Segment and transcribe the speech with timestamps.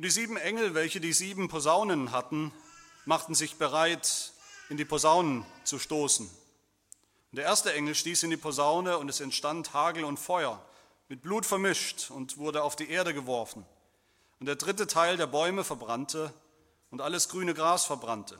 [0.00, 2.52] Und die sieben Engel, welche die sieben Posaunen hatten,
[3.04, 4.32] machten sich bereit,
[4.70, 6.24] in die Posaunen zu stoßen.
[6.26, 10.64] Und der erste Engel stieß in die Posaune und es entstand Hagel und Feuer,
[11.10, 13.66] mit Blut vermischt und wurde auf die Erde geworfen.
[14.38, 16.32] Und der dritte Teil der Bäume verbrannte
[16.90, 18.36] und alles grüne Gras verbrannte.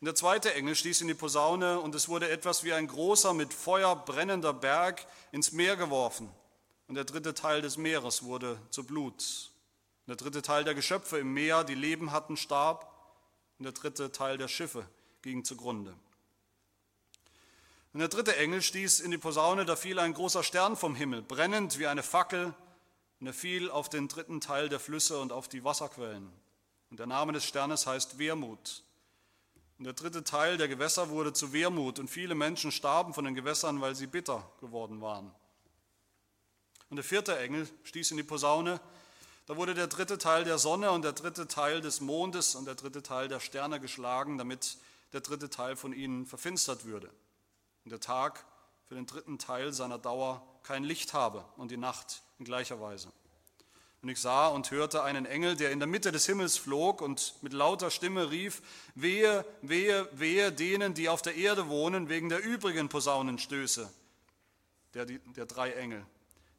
[0.00, 3.32] Und der zweite Engel stieß in die Posaune und es wurde etwas wie ein großer,
[3.32, 6.28] mit Feuer brennender Berg ins Meer geworfen.
[6.88, 9.50] Und der dritte Teil des Meeres wurde zu Blut.
[10.06, 12.90] Und der dritte Teil der Geschöpfe im Meer, die Leben hatten, starb.
[13.58, 14.86] Und der dritte Teil der Schiffe
[15.22, 15.94] ging zugrunde.
[17.92, 21.22] Und der dritte Engel stieß in die Posaune, da fiel ein großer Stern vom Himmel,
[21.22, 22.54] brennend wie eine Fackel,
[23.18, 26.32] und er fiel auf den dritten Teil der Flüsse und auf die Wasserquellen.
[26.90, 28.82] Und der Name des Sternes heißt Wermut.
[29.78, 33.34] Und der dritte Teil der Gewässer wurde zu Wermut und viele Menschen starben von den
[33.34, 35.34] Gewässern, weil sie bitter geworden waren.
[36.88, 38.80] Und der vierte Engel stieß in die Posaune.
[39.50, 42.76] Da wurde der dritte Teil der Sonne und der dritte Teil des Mondes und der
[42.76, 44.78] dritte Teil der Sterne geschlagen, damit
[45.12, 47.10] der dritte Teil von ihnen verfinstert würde.
[47.84, 48.44] Und der Tag
[48.86, 53.08] für den dritten Teil seiner Dauer kein Licht habe und die Nacht in gleicher Weise.
[54.02, 57.34] Und ich sah und hörte einen Engel, der in der Mitte des Himmels flog und
[57.42, 58.62] mit lauter Stimme rief,
[58.94, 63.92] wehe, wehe, wehe denen, die auf der Erde wohnen, wegen der übrigen Posaunenstöße,
[64.94, 66.06] der, der drei Engel,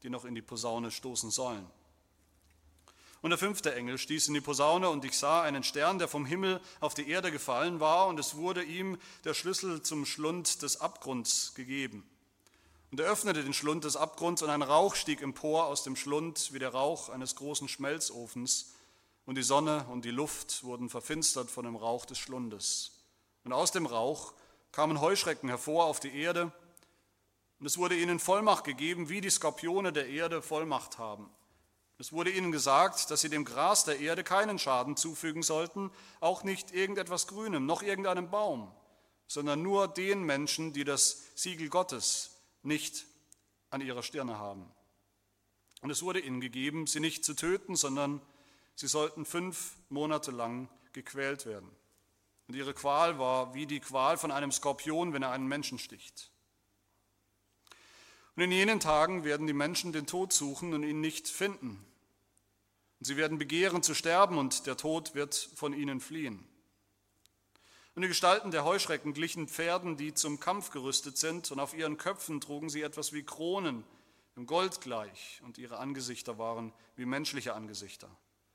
[0.03, 1.65] die noch in die Posaune stoßen sollen.
[3.21, 6.25] Und der fünfte Engel stieß in die Posaune und ich sah einen Stern, der vom
[6.25, 10.81] Himmel auf die Erde gefallen war und es wurde ihm der Schlüssel zum Schlund des
[10.81, 12.03] Abgrunds gegeben.
[12.89, 16.51] Und er öffnete den Schlund des Abgrunds und ein Rauch stieg empor aus dem Schlund
[16.51, 18.73] wie der Rauch eines großen Schmelzofens.
[19.25, 22.99] Und die Sonne und die Luft wurden verfinstert von dem Rauch des Schlundes.
[23.45, 24.33] Und aus dem Rauch
[24.71, 26.51] kamen Heuschrecken hervor auf die Erde.
[27.59, 31.29] Und es wurde ihnen Vollmacht gegeben, wie die Skorpione der Erde Vollmacht haben.
[32.01, 36.43] Es wurde ihnen gesagt, dass sie dem Gras der Erde keinen Schaden zufügen sollten, auch
[36.43, 38.71] nicht irgendetwas Grünem, noch irgendeinem Baum,
[39.27, 43.05] sondern nur den Menschen, die das Siegel Gottes nicht
[43.69, 44.65] an ihrer Stirne haben.
[45.81, 48.19] Und es wurde ihnen gegeben, sie nicht zu töten, sondern
[48.73, 51.69] sie sollten fünf Monate lang gequält werden.
[52.47, 56.31] Und ihre Qual war wie die Qual von einem Skorpion, wenn er einen Menschen sticht.
[58.35, 61.85] Und in jenen Tagen werden die Menschen den Tod suchen und ihn nicht finden.
[63.01, 66.47] Und sie werden begehren zu sterben und der Tod wird von ihnen fliehen.
[67.95, 71.97] Und die Gestalten der Heuschrecken glichen Pferden, die zum Kampf gerüstet sind, und auf ihren
[71.97, 73.83] Köpfen trugen sie etwas wie Kronen,
[74.35, 78.07] im Gold gleich, und ihre Angesichter waren wie menschliche Angesichter.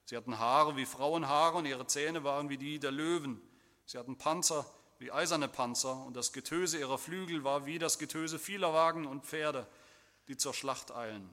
[0.04, 3.42] Sie hatten Haare wie Frauenhaare, und ihre Zähne waren wie die der Löwen.
[3.84, 4.64] Sie hatten Panzer
[5.00, 9.26] wie eiserne Panzer, und das Getöse ihrer Flügel war wie das Getöse vieler Wagen und
[9.26, 9.66] Pferde,
[10.28, 11.28] die zur Schlacht eilen.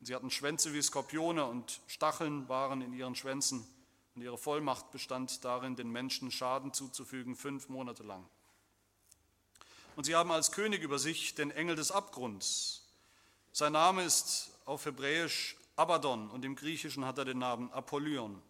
[0.00, 3.66] Sie hatten Schwänze wie Skorpione, und Stacheln waren in ihren Schwänzen
[4.14, 8.26] und ihre Vollmacht bestand darin, den Menschen Schaden zuzufügen, fünf Monate lang.
[9.96, 12.86] Und sie haben als König über sich den Engel des Abgrunds.
[13.52, 18.40] Sein Name ist auf Hebräisch Abaddon und im Griechischen hat er den Namen Apollyon.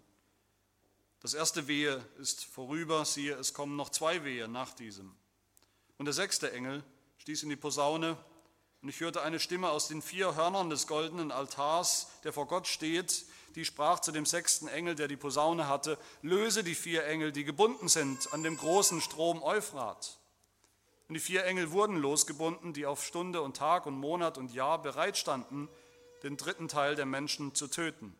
[1.20, 5.14] Das erste Wehe ist vorüber, siehe, es kommen noch zwei Wehe nach diesem.
[5.98, 6.82] Und der sechste Engel
[7.18, 8.16] stieß in die Posaune
[8.82, 12.66] und ich hörte eine Stimme aus den vier Hörnern des goldenen Altars, der vor Gott
[12.66, 17.32] steht, die sprach zu dem sechsten Engel, der die Posaune hatte, löse die vier Engel,
[17.32, 20.18] die gebunden sind an dem großen Strom Euphrat.
[21.08, 24.80] Und die vier Engel wurden losgebunden, die auf Stunde und Tag und Monat und Jahr
[24.80, 25.68] bereitstanden,
[26.22, 28.16] den dritten Teil der Menschen zu töten.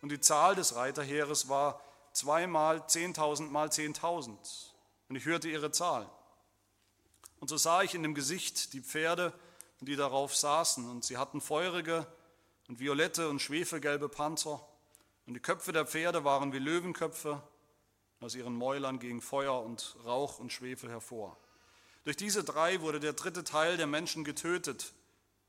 [0.00, 1.80] Und die Zahl des Reiterheeres war
[2.12, 4.74] zweimal zehntausend mal zehntausend.
[5.08, 6.08] Und ich hörte ihre Zahl.
[7.40, 9.32] Und so sah ich in dem Gesicht die Pferde,
[9.80, 12.06] die darauf saßen, und sie hatten feurige
[12.68, 14.66] und violette und schwefelgelbe Panzer.
[15.26, 17.42] Und die Köpfe der Pferde waren wie Löwenköpfe.
[18.20, 21.36] Aus ihren Mäulern ging Feuer und Rauch und Schwefel hervor.
[22.04, 24.92] Durch diese drei wurde der dritte Teil der Menschen getötet,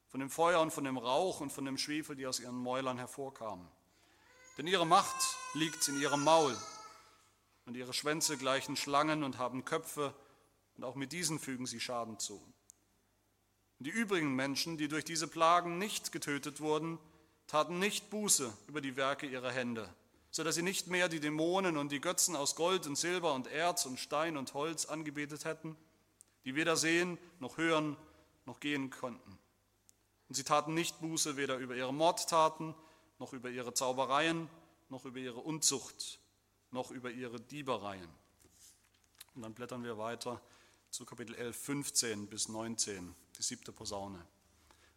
[0.10, 2.98] von dem Feuer und von dem Rauch und von dem Schwefel, die aus ihren Mäulern
[2.98, 3.68] hervorkamen.
[4.58, 6.58] Denn ihre Macht liegt in ihrem Maul
[7.66, 10.14] und ihre Schwänze gleichen Schlangen und haben Köpfe
[10.78, 12.42] und auch mit diesen fügen sie Schaden zu.
[13.80, 16.98] Die übrigen Menschen, die durch diese Plagen nicht getötet wurden,
[17.46, 19.94] taten nicht Buße über die Werke ihrer Hände,
[20.32, 23.48] so dass sie nicht mehr die Dämonen und die Götzen aus Gold und Silber und
[23.48, 25.76] Erz und Stein und Holz angebetet hätten,
[26.46, 27.98] die weder sehen noch hören
[28.48, 29.38] noch gehen konnten.
[30.28, 32.74] Und sie taten nicht Buße weder über ihre Mordtaten,
[33.20, 34.50] noch über ihre Zaubereien,
[34.90, 36.20] noch über ihre Unzucht,
[36.72, 38.10] noch über ihre Diebereien.
[39.36, 40.42] Und dann blättern wir weiter
[40.90, 44.26] zu Kapitel 11, 15 bis 19 die siebte Posaune.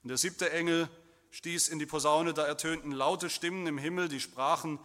[0.03, 0.89] Und der siebte Engel
[1.31, 4.79] stieß in die Posaune, da ertönten laute Stimmen im Himmel, die sprachen,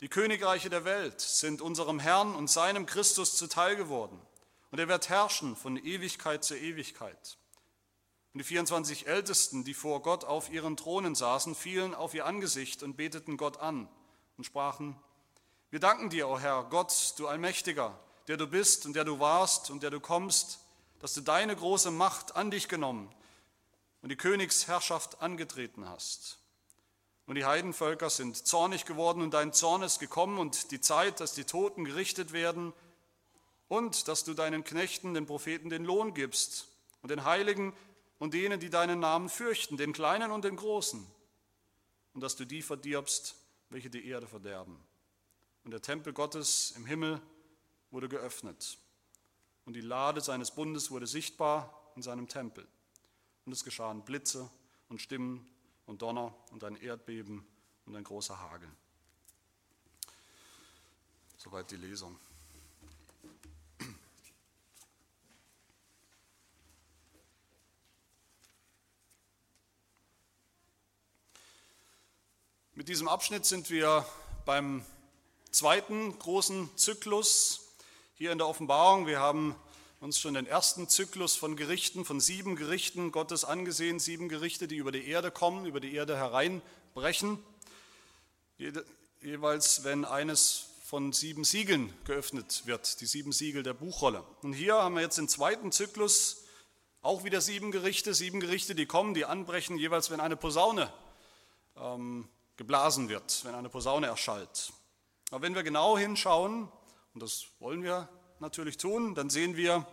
[0.00, 4.20] die Königreiche der Welt sind unserem Herrn und seinem Christus zuteil geworden,
[4.70, 7.38] und er wird herrschen von Ewigkeit zu Ewigkeit.
[8.32, 12.82] Und die 24 Ältesten, die vor Gott auf ihren Thronen saßen, fielen auf ihr Angesicht
[12.82, 13.88] und beteten Gott an
[14.36, 14.96] und sprachen,
[15.70, 17.98] wir danken dir, o Herr, Gott, du Allmächtiger,
[18.28, 20.60] der du bist und der du warst und der du kommst,
[21.00, 23.10] dass du deine große Macht an dich genommen
[24.02, 26.38] und die Königsherrschaft angetreten hast.
[27.26, 31.34] Und die Heidenvölker sind zornig geworden und dein Zorn ist gekommen und die Zeit, dass
[31.34, 32.72] die Toten gerichtet werden
[33.68, 36.68] und dass du deinen Knechten, den Propheten, den Lohn gibst
[37.02, 37.74] und den Heiligen
[38.18, 41.06] und denen, die deinen Namen fürchten, den Kleinen und den Großen,
[42.14, 43.36] und dass du die verdirbst,
[43.70, 44.82] welche die Erde verderben.
[45.64, 47.20] Und der Tempel Gottes im Himmel
[47.90, 48.78] wurde geöffnet
[49.64, 52.66] und die Lade seines Bundes wurde sichtbar in seinem Tempel.
[53.44, 54.50] Und es geschahen Blitze
[54.88, 55.46] und Stimmen
[55.84, 57.46] und Donner und ein Erdbeben
[57.84, 58.68] und ein großer Hagel.
[61.36, 62.18] Soweit die Lesung.
[72.74, 74.06] Mit diesem Abschnitt sind wir
[74.44, 74.84] beim
[75.50, 77.67] zweiten großen Zyklus
[78.18, 79.06] hier in der Offenbarung.
[79.06, 79.54] Wir haben
[80.00, 84.74] uns schon den ersten Zyklus von Gerichten, von sieben Gerichten Gottes angesehen, sieben Gerichte, die
[84.74, 87.38] über die Erde kommen, über die Erde hereinbrechen.
[89.20, 94.24] Jeweils, wenn eines von sieben Siegeln geöffnet wird, die sieben Siegel der Buchrolle.
[94.42, 96.42] Und hier haben wir jetzt den zweiten Zyklus,
[97.02, 100.92] auch wieder sieben Gerichte, sieben Gerichte, die kommen, die anbrechen, jeweils wenn eine Posaune
[101.76, 104.72] ähm, geblasen wird, wenn eine Posaune erschallt.
[105.30, 106.68] Aber wenn wir genau hinschauen,
[107.14, 108.08] und das wollen wir
[108.40, 109.86] natürlich tun, dann sehen wir,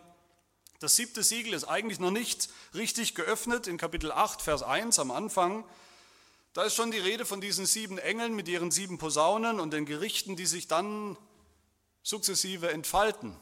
[0.78, 5.10] das siebte Siegel ist eigentlich noch nicht richtig geöffnet in Kapitel 8, Vers 1 am
[5.10, 5.64] Anfang.
[6.52, 9.86] Da ist schon die Rede von diesen sieben Engeln mit ihren sieben Posaunen und den
[9.86, 11.16] Gerichten, die sich dann
[12.02, 13.36] sukzessive entfalten.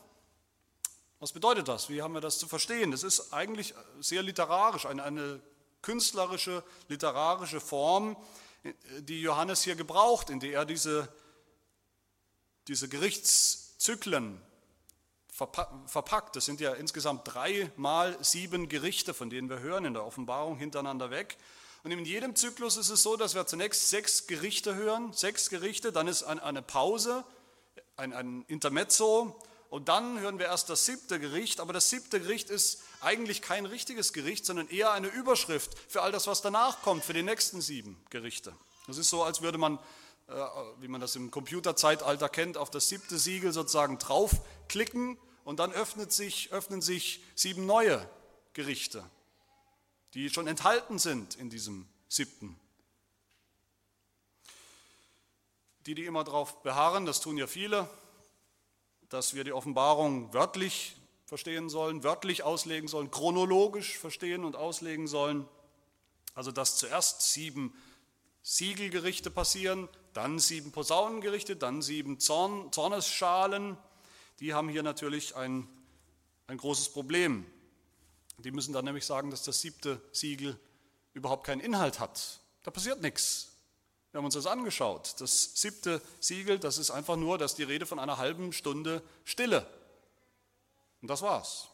[1.18, 1.88] Was bedeutet das?
[1.88, 2.90] Wie haben wir das zu verstehen?
[2.90, 5.40] Das ist eigentlich sehr literarisch, eine, eine
[5.82, 8.16] künstlerische, literarische Form,
[9.00, 11.08] die Johannes hier gebraucht, in der er diese,
[12.68, 14.40] diese Gerichts Zyklen
[15.30, 16.36] verpackt.
[16.36, 20.56] Das sind ja insgesamt drei mal sieben Gerichte, von denen wir hören in der Offenbarung
[20.56, 21.36] hintereinander weg.
[21.82, 25.92] Und in jedem Zyklus ist es so, dass wir zunächst sechs Gerichte hören, sechs Gerichte,
[25.92, 27.24] dann ist eine Pause,
[27.98, 29.38] ein, ein Intermezzo
[29.68, 31.60] und dann hören wir erst das siebte Gericht.
[31.60, 36.10] Aber das siebte Gericht ist eigentlich kein richtiges Gericht, sondern eher eine Überschrift für all
[36.10, 38.54] das, was danach kommt, für die nächsten sieben Gerichte.
[38.86, 39.78] Das ist so, als würde man
[40.80, 46.12] wie man das im Computerzeitalter kennt, auf das siebte Siegel sozusagen draufklicken und dann öffnet
[46.12, 48.08] sich, öffnen sich sieben neue
[48.54, 49.04] Gerichte,
[50.14, 52.58] die schon enthalten sind in diesem siebten.
[55.86, 57.88] Die, die immer darauf beharren, das tun ja viele,
[59.10, 65.46] dass wir die Offenbarung wörtlich verstehen sollen, wörtlich auslegen sollen, chronologisch verstehen und auslegen sollen.
[66.34, 67.74] Also dass zuerst sieben
[68.46, 73.78] Siegelgerichte passieren, dann sieben Posaunengerichte, dann sieben Zorn, Zornesschalen.
[74.38, 75.66] Die haben hier natürlich ein,
[76.46, 77.46] ein großes Problem.
[78.36, 80.60] Die müssen dann nämlich sagen, dass das siebte Siegel
[81.14, 82.40] überhaupt keinen Inhalt hat.
[82.64, 83.52] Da passiert nichts.
[84.12, 85.14] Wir haben uns das angeschaut.
[85.20, 89.66] Das siebte Siegel, das ist einfach nur, dass die Rede von einer halben Stunde Stille.
[91.00, 91.68] Und das war's.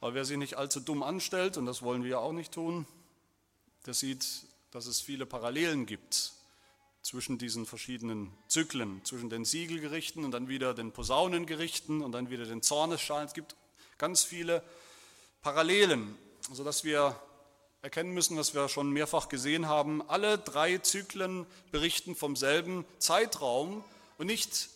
[0.00, 2.86] Aber wer sich nicht allzu dumm anstellt, und das wollen wir auch nicht tun,
[3.86, 4.24] der sieht
[4.70, 6.32] dass es viele Parallelen gibt
[7.02, 12.44] zwischen diesen verschiedenen Zyklen, zwischen den Siegelgerichten und dann wieder den Posaunengerichten und dann wieder
[12.44, 13.26] den Zornesschalen.
[13.26, 13.56] Es gibt
[13.98, 14.62] ganz viele
[15.42, 16.16] Parallelen,
[16.52, 17.20] sodass wir
[17.82, 20.08] erkennen müssen, was wir schon mehrfach gesehen haben.
[20.08, 23.82] Alle drei Zyklen berichten vom selben Zeitraum
[24.18, 24.68] und nicht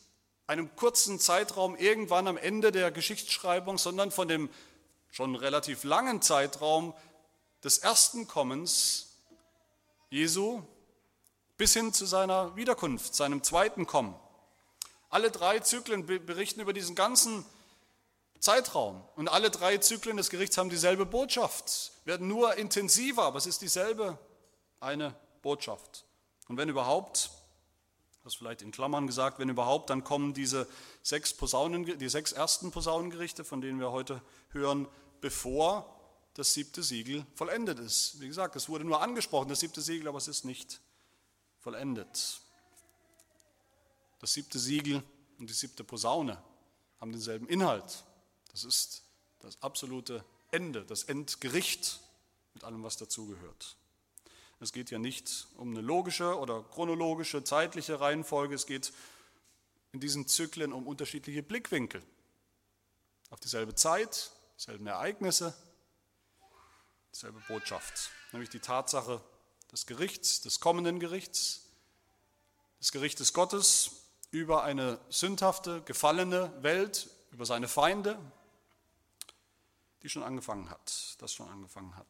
[0.46, 4.48] einem kurzen Zeitraum irgendwann am Ende der Geschichtsschreibung, sondern von dem
[5.10, 6.94] schon relativ langen Zeitraum
[7.64, 9.16] des ersten Kommens
[10.10, 10.62] Jesu
[11.56, 14.14] bis hin zu seiner Wiederkunft, seinem zweiten Kommen.
[15.08, 17.44] Alle drei Zyklen berichten über diesen ganzen
[18.44, 19.02] Zeitraum.
[19.16, 23.62] Und alle drei Zyklen des Gerichts haben dieselbe Botschaft, werden nur intensiver, aber es ist
[23.62, 24.18] dieselbe
[24.80, 26.04] eine Botschaft.
[26.48, 27.30] Und wenn überhaupt,
[28.22, 30.66] das vielleicht in Klammern gesagt, wenn überhaupt, dann kommen diese
[31.02, 34.88] sechs, Posaunen, die sechs ersten Posaunengerichte, von denen wir heute hören,
[35.22, 35.93] bevor
[36.34, 38.20] das siebte Siegel vollendet ist.
[38.20, 40.80] Wie gesagt, es wurde nur angesprochen, das siebte Siegel, aber es ist nicht
[41.60, 42.40] vollendet.
[44.18, 45.02] Das siebte Siegel
[45.38, 46.42] und die siebte Posaune
[47.00, 48.04] haben denselben Inhalt.
[48.50, 49.02] Das ist
[49.40, 52.00] das absolute Ende, das Endgericht
[52.54, 53.76] mit allem, was dazugehört.
[54.60, 58.92] Es geht ja nicht um eine logische oder chronologische zeitliche Reihenfolge, es geht
[59.92, 62.02] in diesen Zyklen um unterschiedliche Blickwinkel
[63.30, 65.54] auf dieselbe Zeit, dieselben Ereignisse,
[67.14, 69.20] dieselbe Botschaft, nämlich die Tatsache
[69.70, 71.62] des Gerichts, des kommenden Gerichts,
[72.80, 73.92] des Gerichtes Gottes
[74.32, 78.18] über eine sündhafte, gefallene Welt, über seine Feinde,
[80.02, 82.06] die schon angefangen hat, das schon angefangen hat.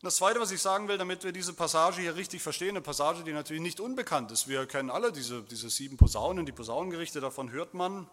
[0.00, 2.82] Und das Zweite, was ich sagen will, damit wir diese Passage hier richtig verstehen, eine
[2.82, 4.46] Passage, die natürlich nicht unbekannt ist.
[4.46, 8.08] Wir kennen alle diese, diese sieben Posaunen, die Posaunengerichte, davon hört man.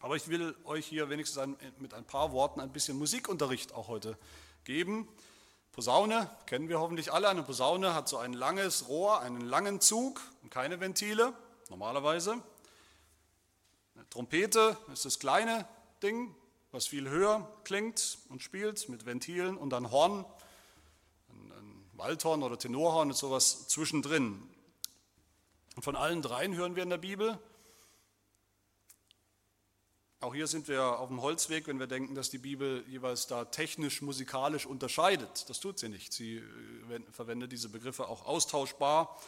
[0.00, 4.16] Aber ich will euch hier wenigstens mit ein paar Worten ein bisschen Musikunterricht auch heute
[4.64, 5.06] geben.
[5.72, 7.28] Posaune kennen wir hoffentlich alle.
[7.28, 11.34] Eine Posaune hat so ein langes Rohr, einen langen Zug und keine Ventile,
[11.68, 12.42] normalerweise.
[13.94, 15.68] Eine Trompete ist das kleine
[16.02, 16.34] Ding,
[16.72, 20.24] was viel höher klingt und spielt mit Ventilen und ein Horn,
[21.28, 24.42] ein, ein Waldhorn oder Tenorhorn ist sowas zwischendrin.
[25.76, 27.38] Und von allen dreien hören wir in der Bibel.
[30.22, 33.46] Auch hier sind wir auf dem Holzweg, wenn wir denken, dass die Bibel jeweils da
[33.46, 35.48] technisch, musikalisch unterscheidet.
[35.48, 36.12] Das tut sie nicht.
[36.12, 39.18] Sie äh, verwendet diese Begriffe auch austauschbar.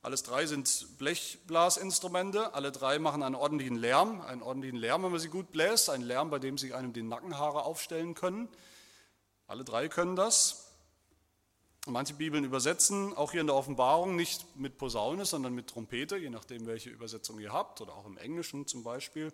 [0.00, 5.20] Alles drei sind Blechblasinstrumente, alle drei machen einen ordentlichen Lärm, einen ordentlichen Lärm, wenn man
[5.20, 8.48] sie gut bläst, einen Lärm, bei dem sich einem die Nackenhaare aufstellen können.
[9.46, 10.72] Alle drei können das.
[11.86, 16.30] Manche Bibeln übersetzen, auch hier in der Offenbarung, nicht mit Posaune, sondern mit Trompete, je
[16.30, 19.30] nachdem, welche Übersetzung ihr habt, oder auch im Englischen zum Beispiel.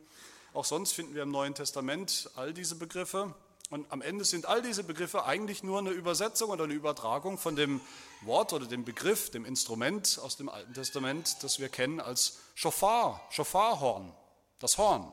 [0.58, 3.32] Auch sonst finden wir im Neuen Testament all diese Begriffe.
[3.70, 7.54] Und am Ende sind all diese Begriffe eigentlich nur eine Übersetzung oder eine Übertragung von
[7.54, 7.80] dem
[8.22, 13.24] Wort oder dem Begriff, dem Instrument aus dem Alten Testament, das wir kennen als Schofar,
[13.30, 14.12] Schofarhorn,
[14.58, 15.12] das Horn.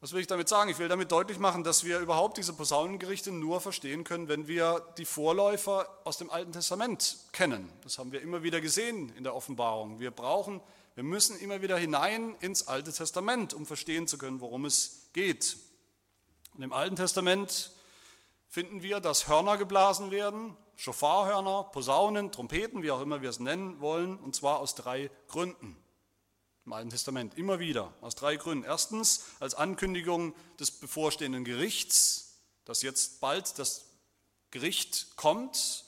[0.00, 0.70] Was will ich damit sagen?
[0.70, 4.80] Ich will damit deutlich machen, dass wir überhaupt diese Posaunengerichte nur verstehen können, wenn wir
[4.96, 7.70] die Vorläufer aus dem Alten Testament kennen.
[7.82, 10.00] Das haben wir immer wieder gesehen in der Offenbarung.
[10.00, 10.62] Wir brauchen,
[11.00, 15.56] wir müssen immer wieder hinein ins Alte Testament, um verstehen zu können, worum es geht.
[16.52, 17.70] Und im Alten Testament
[18.50, 23.80] finden wir, dass Hörner geblasen werden, Schofarhörner, Posaunen, Trompeten, wie auch immer wir es nennen
[23.80, 25.74] wollen, und zwar aus drei Gründen.
[26.66, 28.66] Im Alten Testament immer wieder, aus drei Gründen.
[28.66, 33.86] Erstens als Ankündigung des bevorstehenden Gerichts, dass jetzt bald das
[34.50, 35.86] Gericht kommt.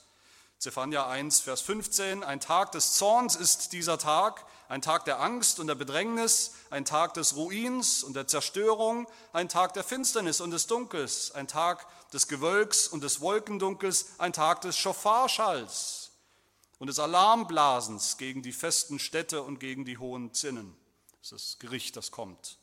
[0.56, 5.60] Zephania 1, Vers 15, ein Tag des Zorns ist dieser Tag, ein Tag der Angst
[5.60, 10.50] und der Bedrängnis, ein Tag des Ruins und der Zerstörung, ein Tag der Finsternis und
[10.50, 16.12] des Dunkels, ein Tag des Gewölks und des Wolkendunkels, ein Tag des Schofarschalls
[16.78, 20.74] und des Alarmblasens gegen die festen Städte und gegen die hohen Zinnen.
[21.20, 22.56] Das ist das Gericht, das kommt.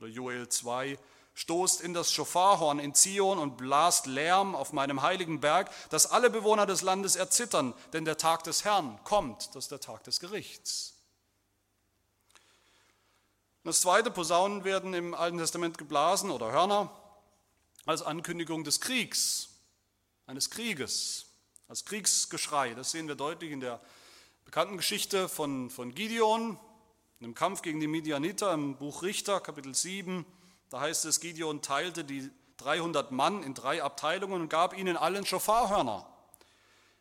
[0.00, 0.98] Oder Joel 2,
[1.34, 6.30] stoßt in das Schofarhorn in Zion und blast Lärm auf meinem heiligen Berg, dass alle
[6.30, 10.18] Bewohner des Landes erzittern, denn der Tag des Herrn kommt, das ist der Tag des
[10.18, 10.93] Gerichts.
[13.64, 16.90] Das zweite, Posaunen werden im Alten Testament geblasen oder Hörner
[17.86, 19.48] als Ankündigung des Kriegs,
[20.26, 21.24] eines Krieges,
[21.66, 22.74] als Kriegsgeschrei.
[22.74, 23.80] Das sehen wir deutlich in der
[24.44, 26.58] bekannten Geschichte von, von Gideon,
[27.20, 30.26] im Kampf gegen die Midianiter im Buch Richter, Kapitel 7.
[30.68, 35.24] Da heißt es, Gideon teilte die 300 Mann in drei Abteilungen und gab ihnen allen
[35.24, 36.06] Schofarhörner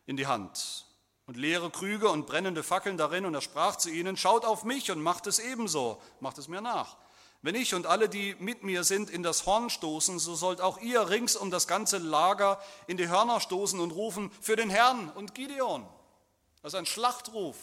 [0.06, 0.86] in die Hand
[1.26, 3.26] und leere Krüge und brennende Fackeln darin.
[3.26, 6.62] Und er sprach zu ihnen, schaut auf mich und macht es ebenso, macht es mir
[6.62, 6.98] nach.
[7.42, 10.80] Wenn ich und alle, die mit mir sind, in das Horn stoßen, so sollt auch
[10.80, 15.10] ihr rings um das ganze Lager in die Hörner stoßen und rufen, für den Herrn
[15.10, 15.86] und Gideon.
[16.62, 17.58] Das ist ein Schlachtruf,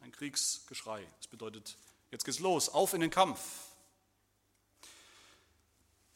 [0.00, 1.06] ein Kriegsgeschrei.
[1.18, 1.78] Das bedeutet,
[2.10, 3.40] jetzt geht's los, auf in den Kampf.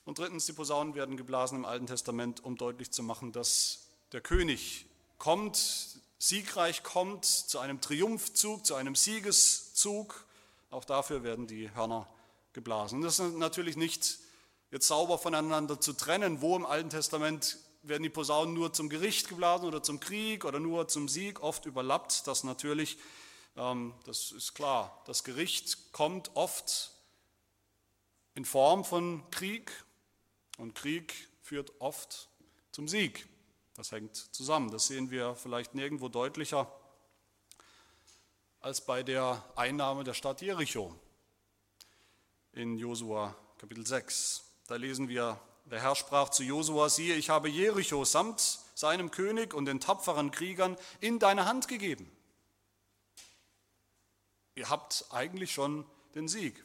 [0.05, 4.21] Und drittens, die Posaunen werden geblasen im Alten Testament, um deutlich zu machen, dass der
[4.21, 4.85] König
[5.19, 10.25] kommt, siegreich kommt, zu einem Triumphzug, zu einem Siegeszug.
[10.71, 12.07] Auch dafür werden die Hörner
[12.53, 13.03] geblasen.
[13.03, 14.19] Das ist natürlich nicht
[14.71, 19.29] jetzt sauber voneinander zu trennen, wo im Alten Testament werden die Posaunen nur zum Gericht
[19.29, 21.41] geblasen oder zum Krieg oder nur zum Sieg.
[21.43, 22.99] Oft überlappt das natürlich.
[23.57, 25.03] Ähm, das ist klar.
[25.07, 26.93] Das Gericht kommt oft
[28.35, 29.73] in Form von Krieg
[30.59, 32.29] und Krieg führt oft
[32.73, 33.27] zum Sieg.
[33.77, 34.71] Das hängt zusammen.
[34.71, 36.71] Das sehen wir vielleicht nirgendwo deutlicher
[38.61, 40.99] als bei der Einnahme der Stadt Jericho
[42.53, 44.45] in Josua Kapitel 6.
[44.67, 48.41] Da lesen wir, der Herr sprach zu Josua, siehe, ich habe Jericho samt
[48.75, 52.11] seinem König und den tapferen Kriegern in deine Hand gegeben.
[54.55, 56.65] Ihr habt eigentlich schon den Sieg.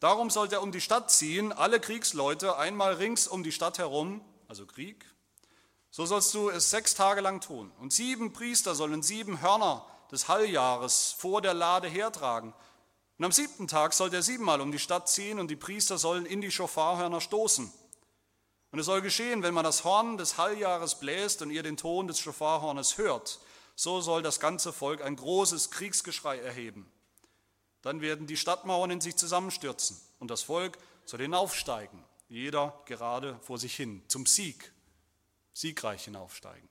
[0.00, 4.24] Darum sollte er um die Stadt ziehen, alle Kriegsleute einmal rings um die Stadt herum,
[4.48, 5.06] also Krieg.
[5.90, 7.72] So sollst du es sechs Tage lang tun.
[7.80, 12.54] Und sieben Priester sollen sieben Hörner des Halljahres vor der Lade hertragen.
[13.18, 16.24] Und am siebten Tag soll er siebenmal um die Stadt ziehen und die Priester sollen
[16.24, 17.72] in die Schofarhörner stoßen.
[18.70, 22.06] Und es soll geschehen, wenn man das Horn des Halljahres bläst und ihr den Ton
[22.06, 23.40] des Schofarhornes hört,
[23.74, 26.90] so soll das ganze Volk ein großes Kriegsgeschrei erheben.
[27.82, 33.58] Dann werden die Stadtmauern in sich zusammenstürzen und das Volk soll hinaufsteigen, jeder gerade vor
[33.58, 34.72] sich hin, zum Sieg,
[35.58, 36.68] siegreich hinaufsteigen.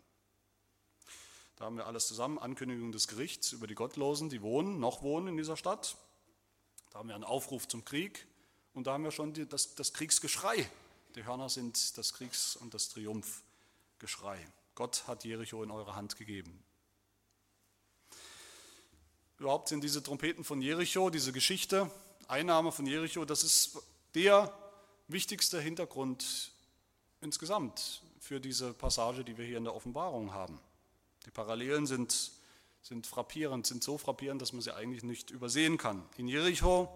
[1.58, 5.28] Da haben wir alles zusammen, Ankündigung des Gerichts über die Gottlosen, die wohnen, noch wohnen
[5.28, 5.98] in dieser Stadt.
[6.92, 8.28] Da haben wir einen Aufruf zum Krieg
[8.74, 10.70] und da haben wir schon die, das, das Kriegsgeschrei.
[11.16, 14.48] Die Hörner sind das Kriegs- und das Triumphgeschrei.
[14.76, 16.64] Gott hat Jericho in eure Hand gegeben.
[19.40, 21.92] Überhaupt sind diese Trompeten von Jericho, diese Geschichte,
[22.28, 23.80] Einnahme von Jericho, das ist
[24.14, 24.56] der
[25.08, 26.52] wichtigste Hintergrund
[27.22, 30.60] insgesamt für diese Passage, die wir hier in der Offenbarung haben.
[31.26, 32.32] Die Parallelen sind,
[32.82, 36.04] sind frappierend, sind so frappierend, dass man sie eigentlich nicht übersehen kann.
[36.18, 36.90] In Jericho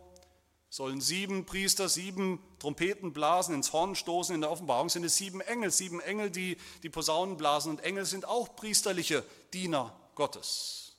[0.70, 4.36] sollen sieben Priester sieben Trompeten blasen, ins Horn stoßen.
[4.36, 7.72] In der Offenbarung sind es sieben Engel, sieben Engel, die die Posaunen blasen.
[7.72, 9.24] Und Engel sind auch priesterliche
[9.54, 10.98] Diener Gottes.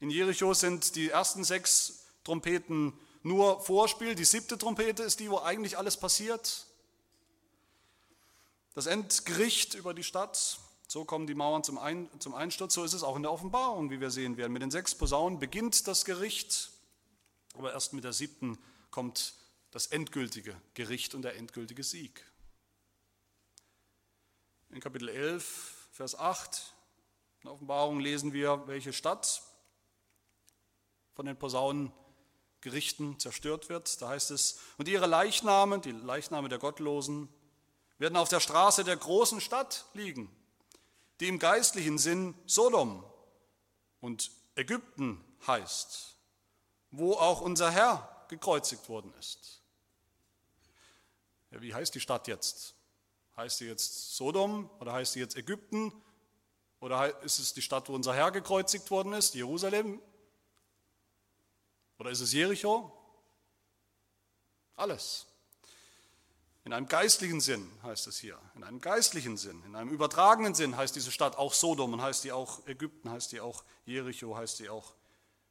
[0.00, 4.14] In Jericho sind die ersten sechs Trompeten nur Vorspiel.
[4.14, 6.66] Die siebte Trompete ist die, wo eigentlich alles passiert.
[8.74, 10.58] Das Endgericht über die Stadt.
[10.88, 12.74] So kommen die Mauern zum, Ein zum Einsturz.
[12.74, 14.52] So ist es auch in der Offenbarung, wie wir sehen werden.
[14.52, 16.70] Mit den sechs Posaunen beginnt das Gericht,
[17.54, 18.58] aber erst mit der siebten
[18.90, 19.34] kommt
[19.70, 22.24] das endgültige Gericht und der endgültige Sieg.
[24.70, 26.74] In Kapitel 11, Vers 8
[27.40, 29.42] in der Offenbarung lesen wir, welche Stadt
[31.12, 34.02] von den Posaunengerichten zerstört wird.
[34.02, 37.28] Da heißt es, und ihre Leichname, die Leichname der Gottlosen,
[37.98, 40.34] werden auf der Straße der großen Stadt liegen,
[41.20, 43.04] die im geistlichen Sinn Sodom
[44.00, 46.16] und Ägypten heißt,
[46.90, 49.60] wo auch unser Herr gekreuzigt worden ist.
[51.50, 52.74] Ja, wie heißt die Stadt jetzt?
[53.36, 55.92] Heißt sie jetzt Sodom oder heißt sie jetzt Ägypten?
[56.80, 60.02] Oder ist es die Stadt, wo unser Herr gekreuzigt worden ist, Jerusalem?
[61.98, 62.92] Oder ist es Jericho?
[64.76, 65.26] Alles.
[66.64, 70.76] In einem geistlichen Sinn heißt es hier, in einem geistlichen Sinn, in einem übertragenen Sinn
[70.76, 74.60] heißt diese Stadt auch Sodom und heißt die auch Ägypten, heißt die auch Jericho, heißt
[74.60, 74.94] die auch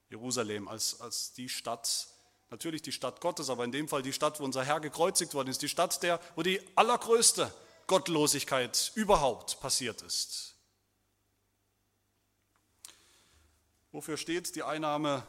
[0.09, 2.07] Jerusalem als, als die Stadt,
[2.49, 5.49] natürlich die Stadt Gottes, aber in dem Fall die Stadt, wo unser Herr gekreuzigt worden
[5.49, 7.53] ist, die Stadt, der, wo die allergrößte
[7.85, 10.55] Gottlosigkeit überhaupt passiert ist.
[13.91, 15.21] Wofür steht die Einnahme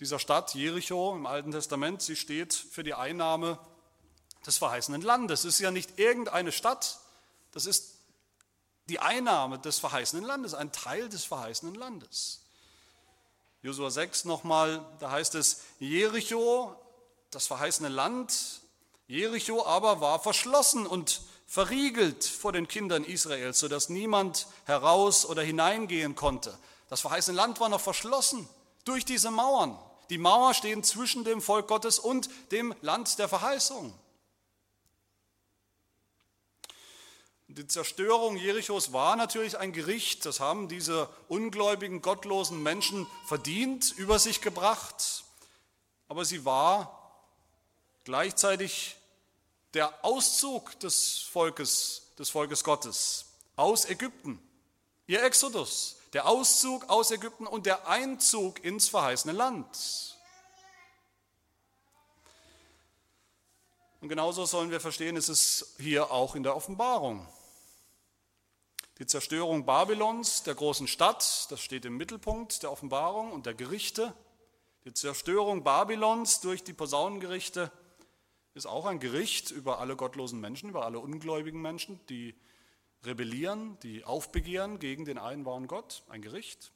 [0.00, 3.58] dieser Stadt Jericho im Alten Testament, sie steht für die Einnahme
[4.46, 5.40] des verheißenen Landes.
[5.40, 6.98] Es ist ja nicht irgendeine Stadt,
[7.52, 7.94] das ist
[8.88, 12.40] die Einnahme des verheißenen Landes, ein Teil des verheißenen Landes.
[13.62, 16.74] Josua 6 nochmal, da heißt es, Jericho,
[17.30, 18.60] das verheißene Land,
[19.06, 26.16] Jericho aber war verschlossen und verriegelt vor den Kindern Israels, sodass niemand heraus oder hineingehen
[26.16, 26.58] konnte.
[26.88, 28.48] Das verheißene Land war noch verschlossen
[28.84, 29.78] durch diese Mauern.
[30.10, 33.94] Die Mauer steht zwischen dem Volk Gottes und dem Land der Verheißung.
[37.54, 44.18] Die Zerstörung Jerichos war natürlich ein Gericht, das haben diese ungläubigen, gottlosen Menschen verdient, über
[44.18, 45.24] sich gebracht,
[46.08, 47.12] aber sie war
[48.04, 48.96] gleichzeitig
[49.74, 54.40] der Auszug des Volkes, des Volkes Gottes aus Ägypten,
[55.06, 60.16] ihr Exodus, der Auszug aus Ägypten und der Einzug ins verheißene Land.
[64.00, 67.28] Und genauso sollen wir verstehen, ist es hier auch in der Offenbarung.
[68.98, 74.14] Die Zerstörung Babylons, der großen Stadt, das steht im Mittelpunkt der Offenbarung und der Gerichte.
[74.84, 77.72] Die Zerstörung Babylons durch die Posaunengerichte
[78.52, 82.34] ist auch ein Gericht über alle gottlosen Menschen, über alle ungläubigen Menschen, die
[83.02, 86.70] rebellieren, die aufbegehren gegen den einen wahren Gott, ein Gericht.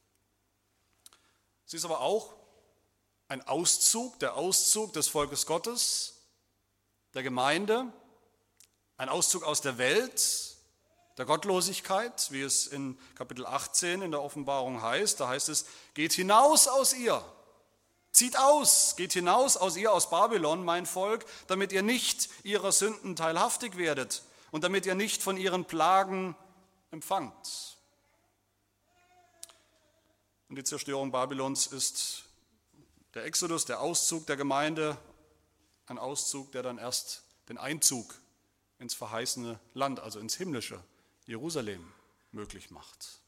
[1.66, 2.34] Sie ist aber auch
[3.28, 6.22] ein Auszug, der Auszug des Volkes Gottes,
[7.12, 7.92] der Gemeinde,
[8.96, 10.55] ein Auszug aus der Welt,
[11.18, 15.18] der Gottlosigkeit, wie es in Kapitel 18 in der Offenbarung heißt.
[15.18, 17.24] Da heißt es, geht hinaus aus ihr,
[18.12, 23.16] zieht aus, geht hinaus aus ihr, aus Babylon, mein Volk, damit ihr nicht ihrer Sünden
[23.16, 26.36] teilhaftig werdet und damit ihr nicht von ihren Plagen
[26.90, 27.78] empfangt.
[30.48, 32.24] Und die Zerstörung Babylons ist
[33.14, 34.98] der Exodus, der Auszug der Gemeinde
[35.86, 38.14] ein Auszug, der dann erst den Einzug
[38.78, 40.82] ins verheißene Land, also ins himmlische
[41.26, 41.92] Jerusalem,
[42.32, 43.20] möglich macht.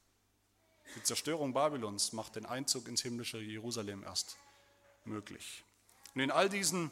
[0.95, 4.37] Die Zerstörung Babylons macht den Einzug ins himmlische Jerusalem erst
[5.05, 5.65] möglich.
[6.15, 6.91] Und in all diesen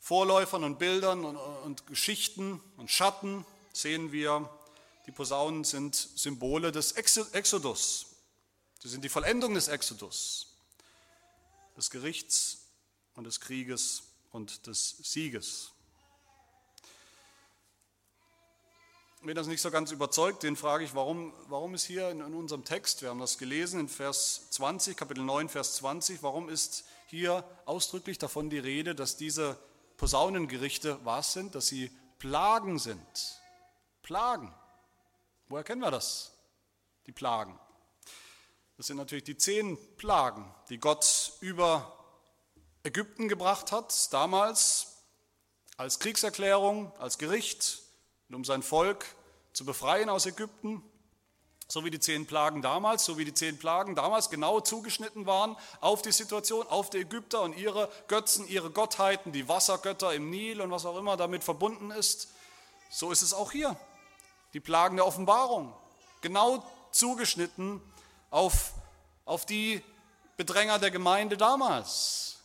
[0.00, 4.50] Vorläufern und Bildern und, und Geschichten und Schatten sehen wir,
[5.06, 8.06] die Posaunen sind Symbole des Exodus.
[8.80, 10.54] Sie sind die Vollendung des Exodus,
[11.76, 12.66] des Gerichts
[13.14, 15.72] und des Krieges und des Sieges.
[19.22, 22.34] Wenn das nicht so ganz überzeugt, den frage ich, warum, warum ist hier in, in
[22.34, 26.84] unserem Text, wir haben das gelesen in Vers 20, Kapitel 9, Vers 20, warum ist
[27.06, 29.58] hier ausdrücklich davon die Rede, dass diese
[29.96, 33.40] Posaunengerichte was sind, dass sie Plagen sind.
[34.02, 34.54] Plagen.
[35.48, 36.30] Woher kennen wir das?
[37.08, 37.58] Die Plagen.
[38.76, 41.92] Das sind natürlich die zehn Plagen, die Gott über
[42.84, 45.02] Ägypten gebracht hat, damals
[45.76, 47.87] als Kriegserklärung, als Gericht
[48.28, 49.06] und um sein Volk
[49.52, 50.82] zu befreien aus Ägypten,
[51.66, 55.56] so wie die zehn Plagen damals, so wie die zehn Plagen damals genau zugeschnitten waren
[55.80, 60.60] auf die Situation, auf die Ägypter und ihre Götzen, ihre Gottheiten, die Wassergötter im Nil
[60.60, 62.28] und was auch immer damit verbunden ist.
[62.90, 63.76] So ist es auch hier.
[64.54, 65.74] Die Plagen der Offenbarung,
[66.22, 67.82] genau zugeschnitten
[68.30, 68.72] auf,
[69.26, 69.82] auf die
[70.38, 72.38] Bedränger der Gemeinde damals,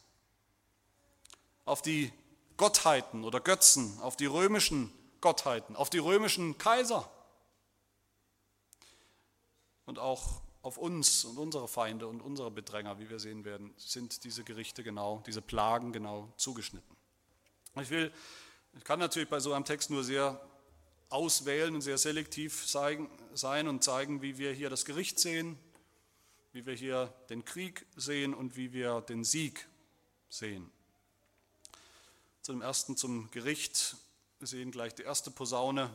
[1.65, 2.11] auf die
[2.57, 4.91] Gottheiten oder Götzen, auf die römischen
[5.23, 7.09] Gottheiten, auf die römischen Kaiser
[9.85, 14.25] und auch auf uns und unsere Feinde und unsere Bedränger, wie wir sehen werden, sind
[14.25, 16.97] diese Gerichte genau, diese Plagen genau zugeschnitten.
[17.81, 18.11] Ich will,
[18.73, 20.45] ich kann natürlich bei so einem Text nur sehr
[21.07, 23.07] auswählen und sehr selektiv sein
[23.69, 25.57] und zeigen, wie wir hier das Gericht sehen,
[26.51, 29.69] wie wir hier den Krieg sehen und wie wir den Sieg
[30.27, 30.69] sehen.
[32.41, 33.95] Zum ersten zum Gericht
[34.43, 35.89] wir sehen gleich die erste Posaune,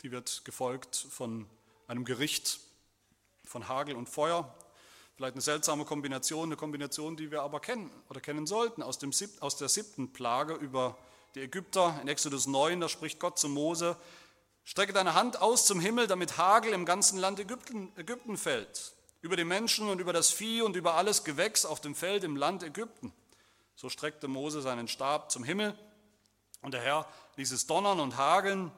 [0.00, 1.44] die wird gefolgt von
[1.86, 2.60] einem Gericht
[3.44, 4.54] von Hagel und Feuer.
[5.16, 9.10] Vielleicht eine seltsame Kombination, eine Kombination, die wir aber kennen oder kennen sollten aus, dem,
[9.40, 10.96] aus der siebten Plage über
[11.34, 11.98] die Ägypter.
[12.00, 13.98] In Exodus 9, da spricht Gott zu Mose,
[14.64, 19.36] strecke deine Hand aus zum Himmel, damit Hagel im ganzen Land Ägypten, Ägypten fällt, über
[19.36, 22.62] die Menschen und über das Vieh und über alles Gewächs auf dem Feld im Land
[22.62, 23.12] Ägypten.
[23.76, 25.76] So streckte Mose seinen Stab zum Himmel
[26.62, 28.70] und der Herr ließ es donnern und hageln,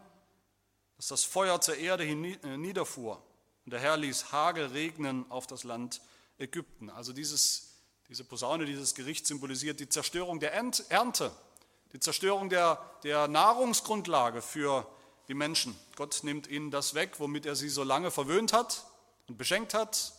[0.96, 2.14] dass das Feuer zur Erde äh,
[2.56, 3.22] niederfuhr.
[3.64, 6.00] Und der Herr ließ Hagel regnen auf das Land
[6.38, 6.90] Ägypten.
[6.90, 7.74] Also dieses,
[8.08, 11.32] diese Posaune, dieses Gericht symbolisiert die Zerstörung der Ernte,
[11.92, 14.86] die Zerstörung der, der Nahrungsgrundlage für
[15.28, 15.76] die Menschen.
[15.96, 18.86] Gott nimmt ihnen das weg, womit er sie so lange verwöhnt hat
[19.28, 20.12] und beschenkt hat.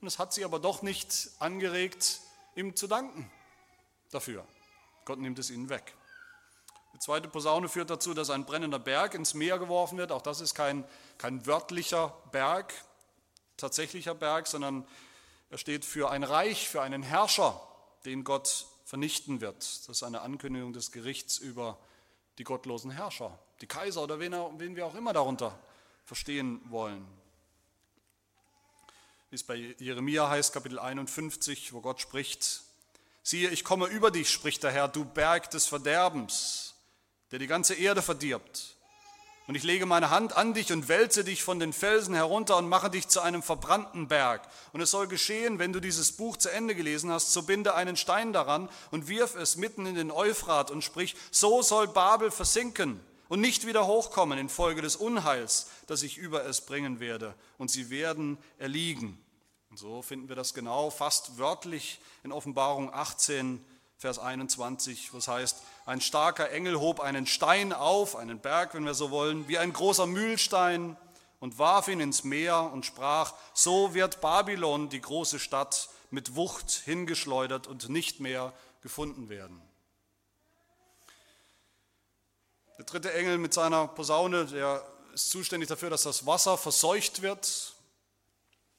[0.00, 2.20] Und es hat sie aber doch nicht angeregt,
[2.54, 3.30] ihm zu danken
[4.10, 4.46] dafür.
[5.04, 5.94] Gott nimmt es ihnen weg.
[6.94, 10.12] Die zweite Posaune führt dazu, dass ein brennender Berg ins Meer geworfen wird.
[10.12, 10.84] Auch das ist kein,
[11.18, 12.72] kein wörtlicher Berg,
[13.56, 14.86] tatsächlicher Berg, sondern
[15.50, 17.60] er steht für ein Reich, für einen Herrscher,
[18.04, 19.56] den Gott vernichten wird.
[19.56, 21.78] Das ist eine Ankündigung des Gerichts über
[22.38, 25.58] die gottlosen Herrscher, die Kaiser oder wen, wen wir auch immer darunter
[26.04, 27.04] verstehen wollen.
[29.30, 32.62] Wie es bei Jeremia heißt, Kapitel 51, wo Gott spricht,
[33.24, 36.73] siehe, ich komme über dich, spricht der Herr, du Berg des Verderbens
[37.34, 38.76] der die ganze Erde verdirbt.
[39.48, 42.68] Und ich lege meine Hand an dich und wälze dich von den Felsen herunter und
[42.68, 44.42] mache dich zu einem verbrannten Berg.
[44.72, 47.96] Und es soll geschehen, wenn du dieses Buch zu Ende gelesen hast, so binde einen
[47.96, 53.00] Stein daran und wirf es mitten in den Euphrat und sprich, so soll Babel versinken
[53.26, 57.34] und nicht wieder hochkommen infolge des Unheils, das ich über es bringen werde.
[57.58, 59.18] Und sie werden erliegen.
[59.70, 63.60] Und so finden wir das genau fast wörtlich in Offenbarung 18,
[63.98, 68.94] Vers 21, was heißt, ein starker Engel hob einen Stein auf, einen Berg, wenn wir
[68.94, 70.96] so wollen, wie ein großer Mühlstein
[71.40, 76.70] und warf ihn ins Meer und sprach, so wird Babylon, die große Stadt, mit Wucht
[76.70, 78.52] hingeschleudert und nicht mehr
[78.82, 79.60] gefunden werden.
[82.78, 87.74] Der dritte Engel mit seiner Posaune, der ist zuständig dafür, dass das Wasser verseucht wird.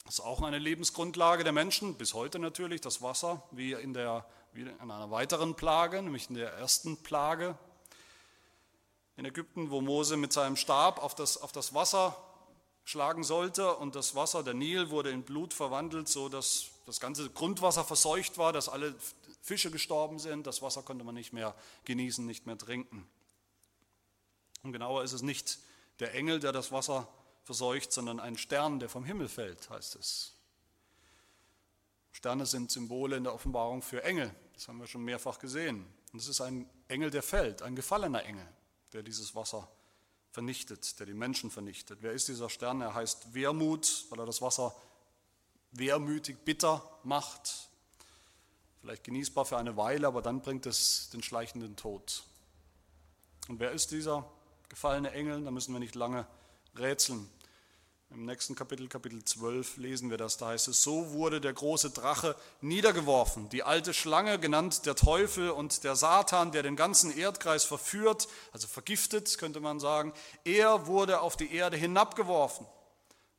[0.06, 4.26] Das ist auch eine Lebensgrundlage der Menschen, bis heute natürlich, das Wasser, wie in der
[4.56, 7.58] wieder in einer weiteren Plage, nämlich in der ersten Plage
[9.18, 12.16] in Ägypten, wo Mose mit seinem Stab auf das, auf das Wasser
[12.84, 17.30] schlagen sollte und das Wasser, der Nil, wurde in Blut verwandelt, so dass das ganze
[17.30, 18.96] Grundwasser verseucht war, dass alle
[19.42, 23.08] Fische gestorben sind, das Wasser konnte man nicht mehr genießen, nicht mehr trinken.
[24.64, 25.60] Und genauer ist es nicht
[26.00, 27.08] der Engel, der das Wasser
[27.44, 30.34] verseucht, sondern ein Stern, der vom Himmel fällt, heißt es.
[32.12, 34.34] Sterne sind Symbole in der Offenbarung für Engel.
[34.56, 35.86] Das haben wir schon mehrfach gesehen.
[36.14, 38.48] Und es ist ein Engel, der fällt, ein gefallener Engel,
[38.94, 39.70] der dieses Wasser
[40.32, 42.00] vernichtet, der die Menschen vernichtet.
[42.02, 42.82] Wer ist dieser Stern?
[42.82, 44.76] Er heißt Wermut, weil er das Wasser
[45.72, 47.70] wehrmütig, bitter macht.
[48.80, 52.24] Vielleicht genießbar für eine Weile, aber dann bringt es den schleichenden Tod.
[53.50, 54.30] Und wer ist dieser
[54.70, 55.44] gefallene Engel?
[55.44, 56.26] Da müssen wir nicht lange
[56.78, 57.30] rätseln.
[58.16, 60.38] Im nächsten Kapitel, Kapitel 12, lesen wir das.
[60.38, 65.50] Da heißt es, so wurde der große Drache niedergeworfen, die alte Schlange, genannt der Teufel
[65.50, 70.14] und der Satan, der den ganzen Erdkreis verführt, also vergiftet, könnte man sagen.
[70.46, 72.66] Er wurde auf die Erde hinabgeworfen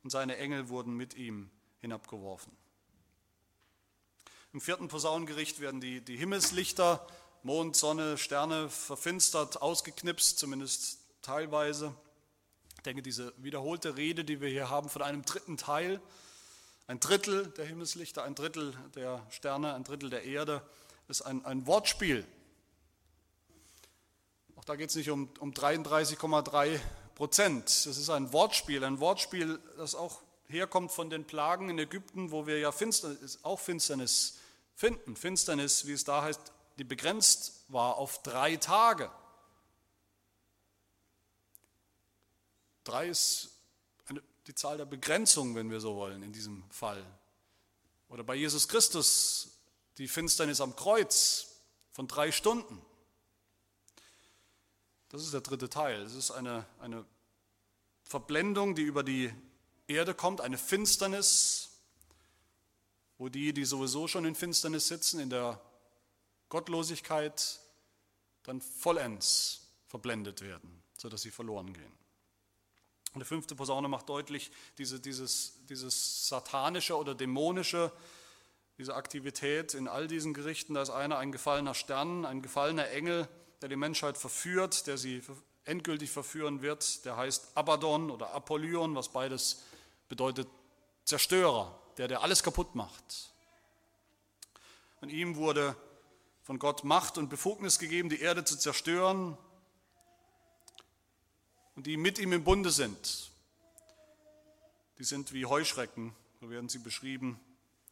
[0.03, 2.55] und seine Engel wurden mit ihm hinabgeworfen.
[4.53, 7.07] Im vierten Posaunengericht werden die, die Himmelslichter,
[7.41, 11.95] Mond, Sonne, Sterne verfinstert, ausgeknipst, zumindest teilweise.
[12.87, 15.99] Denke, diese wiederholte Rede, die wir hier haben von einem dritten Teil,
[16.87, 20.61] ein Drittel der Himmelslichter, ein Drittel der Sterne, ein Drittel der Erde,
[21.09, 22.25] ist ein, ein Wortspiel.
[24.55, 26.79] Auch da geht es nicht um, um 33,3
[27.13, 27.67] Prozent.
[27.67, 32.47] Es ist ein Wortspiel, ein Wortspiel, das auch herkommt von den Plagen in Ägypten, wo
[32.47, 34.37] wir ja Finsternis, auch Finsternis
[34.75, 35.17] finden.
[35.17, 39.11] Finsternis, wie es da heißt, die begrenzt war auf drei Tage.
[42.87, 43.49] Drei ist
[44.05, 47.05] eine, die Zahl der Begrenzung, wenn wir so wollen, in diesem Fall.
[48.07, 49.59] Oder bei Jesus Christus
[49.97, 51.59] die Finsternis am Kreuz
[51.91, 52.81] von drei Stunden.
[55.09, 56.01] Das ist der dritte Teil.
[56.03, 57.03] Es ist eine, eine
[58.03, 59.33] Verblendung, die über die
[59.87, 61.71] Erde kommt, eine Finsternis,
[63.17, 65.59] wo die, die sowieso schon in Finsternis sitzen, in der
[66.47, 67.59] Gottlosigkeit,
[68.43, 71.96] dann vollends verblendet werden, sodass sie verloren gehen.
[73.17, 77.91] Und der fünfte Posaune macht deutlich, diese, dieses, dieses satanische oder dämonische,
[78.77, 83.27] diese Aktivität in all diesen Gerichten, da ist einer ein gefallener Stern, ein gefallener Engel,
[83.63, 85.23] der die Menschheit verführt, der sie
[85.65, 89.63] endgültig verführen wird, der heißt Abaddon oder Apollyon, was beides
[90.07, 90.47] bedeutet
[91.03, 93.31] Zerstörer, der, der alles kaputt macht.
[95.01, 95.75] Und ihm wurde
[96.43, 99.39] von Gott Macht und Befugnis gegeben, die Erde zu zerstören
[101.77, 103.29] und die mit ihm im Bunde sind.
[104.97, 107.39] Die sind wie Heuschrecken, so werden sie beschrieben.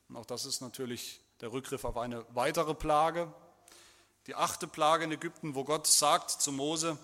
[0.09, 3.31] Und auch das ist natürlich der Rückgriff auf eine weitere Plage,
[4.25, 6.97] die achte Plage in Ägypten, wo Gott sagt zu Mose,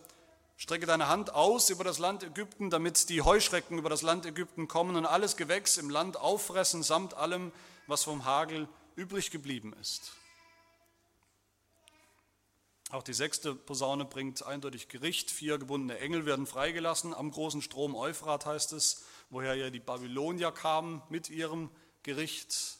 [0.58, 4.67] Strecke deine Hand aus über das Land Ägypten, damit die Heuschrecken über das Land Ägypten
[4.67, 7.52] kommen und alles Gewächs im Land auffressen, samt allem,
[7.86, 10.13] was vom Hagel übrig geblieben ist.
[12.91, 15.32] Auch die sechste Posaune bringt eindeutig Gericht.
[15.32, 17.13] Vier gebundene Engel werden freigelassen.
[17.13, 21.69] Am großen Strom Euphrat heißt es, woher ja die Babylonier kamen mit ihrem
[22.04, 22.80] Gericht.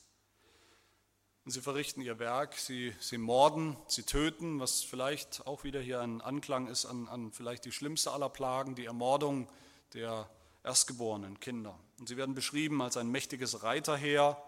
[1.45, 6.02] Und sie verrichten ihr Werk, sie, sie morden, sie töten, was vielleicht auch wieder hier
[6.02, 9.47] ein Anklang ist an, an vielleicht die schlimmste aller Plagen, die Ermordung
[9.93, 10.30] der
[10.62, 11.80] erstgeborenen Kinder.
[12.00, 14.43] Und sie werden beschrieben als ein mächtiges Reiterheer,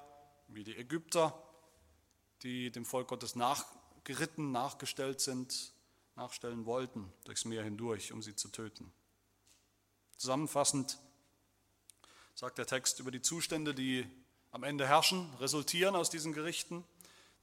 [0.50, 1.42] wie die Ägypter,
[2.42, 3.36] die dem Volk Gottes
[4.04, 5.72] nachgeritten, nachgestellt sind,
[6.16, 8.92] nachstellen wollten durchs Meer hindurch, um sie zu töten.
[10.18, 11.00] Zusammenfassend
[12.36, 14.06] sagt der Text über die Zustände, die
[14.52, 16.84] am Ende herrschen, resultieren aus diesen Gerichten.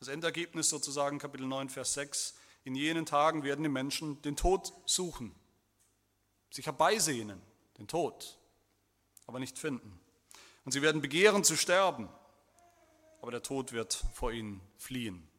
[0.01, 2.35] Das Endergebnis sozusagen Kapitel 9, Vers 6.
[2.65, 5.35] In jenen Tagen werden die Menschen den Tod suchen,
[6.51, 7.41] sich herbeisehnen,
[7.79, 8.39] den Tod,
[9.27, 9.99] aber nicht finden.
[10.67, 12.11] Und sie werden begehren zu sterben,
[13.23, 15.30] aber der Tod wird vor ihnen fliehen.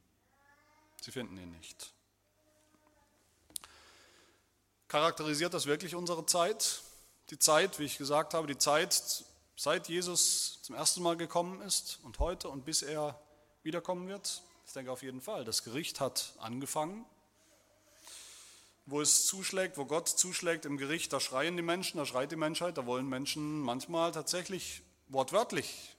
[1.01, 1.93] Sie finden ihn nicht.
[4.87, 6.83] Charakterisiert das wirklich unsere Zeit?
[7.31, 9.23] Die Zeit, wie ich gesagt habe, die Zeit
[9.55, 13.19] seit Jesus zum ersten Mal gekommen ist und heute und bis er
[13.63, 14.43] wiederkommen wird?
[14.65, 15.43] Ich denke auf jeden Fall.
[15.43, 17.05] Das Gericht hat angefangen.
[18.85, 22.35] Wo es zuschlägt, wo Gott zuschlägt im Gericht, da schreien die Menschen, da schreit die
[22.35, 25.95] Menschheit, da wollen Menschen manchmal tatsächlich wortwörtlich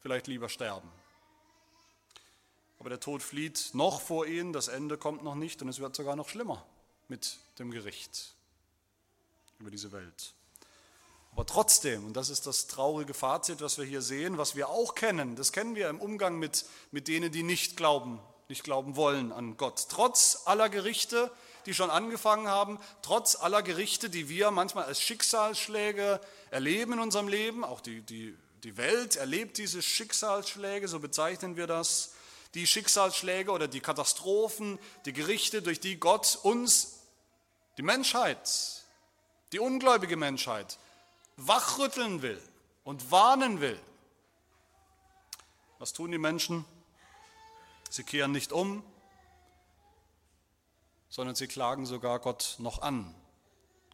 [0.00, 0.90] vielleicht lieber sterben.
[2.84, 5.96] Aber der Tod flieht noch vor ihnen, das Ende kommt noch nicht und es wird
[5.96, 6.66] sogar noch schlimmer
[7.08, 8.34] mit dem Gericht
[9.58, 10.34] über diese Welt.
[11.32, 14.94] Aber trotzdem, und das ist das traurige Fazit, was wir hier sehen, was wir auch
[14.94, 18.20] kennen, das kennen wir im Umgang mit, mit denen, die nicht glauben,
[18.50, 19.86] nicht glauben wollen an Gott.
[19.88, 21.30] Trotz aller Gerichte,
[21.64, 26.20] die schon angefangen haben, trotz aller Gerichte, die wir manchmal als Schicksalsschläge
[26.50, 31.66] erleben in unserem Leben, auch die, die, die Welt erlebt diese Schicksalsschläge, so bezeichnen wir
[31.66, 32.13] das,
[32.54, 37.00] die Schicksalsschläge oder die Katastrophen, die Gerichte, durch die Gott uns,
[37.76, 38.84] die Menschheit,
[39.52, 40.78] die ungläubige Menschheit,
[41.36, 42.40] wachrütteln will
[42.84, 43.80] und warnen will.
[45.78, 46.64] Was tun die Menschen?
[47.90, 48.84] Sie kehren nicht um,
[51.08, 53.14] sondern sie klagen sogar Gott noch an.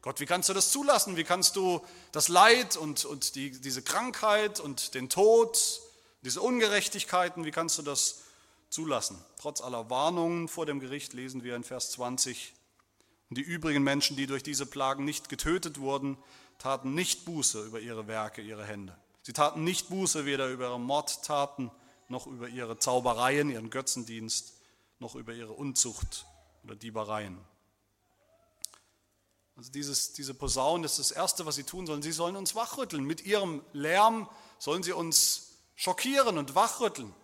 [0.03, 1.17] Gott, wie kannst du das zulassen?
[1.17, 5.83] Wie kannst du das Leid und, und die, diese Krankheit und den Tod,
[6.23, 8.23] diese Ungerechtigkeiten, wie kannst du das
[8.71, 9.23] zulassen?
[9.39, 12.55] Trotz aller Warnungen vor dem Gericht lesen wir in Vers 20,
[13.29, 16.19] und die übrigen Menschen, die durch diese Plagen nicht getötet wurden,
[16.59, 18.97] taten nicht Buße über ihre Werke, ihre Hände.
[19.23, 21.71] Sie taten nicht Buße weder über ihre Mordtaten
[22.09, 24.55] noch über ihre Zaubereien, ihren Götzendienst,
[24.99, 26.27] noch über ihre Unzucht
[26.65, 27.39] oder Diebereien.
[29.57, 32.03] Also dieses, diese Posaunen, das ist das Erste, was sie tun sollen.
[32.03, 33.05] Sie sollen uns wachrütteln.
[33.05, 34.29] Mit ihrem Lärm
[34.59, 37.15] sollen sie uns schockieren und wachrütteln.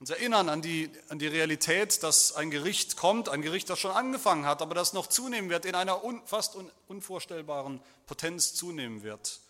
[0.00, 3.90] Uns erinnern an die, an die Realität, dass ein Gericht kommt, ein Gericht, das schon
[3.90, 9.02] angefangen hat, aber das noch zunehmen wird, in einer un, fast un, unvorstellbaren Potenz zunehmen
[9.02, 9.40] wird.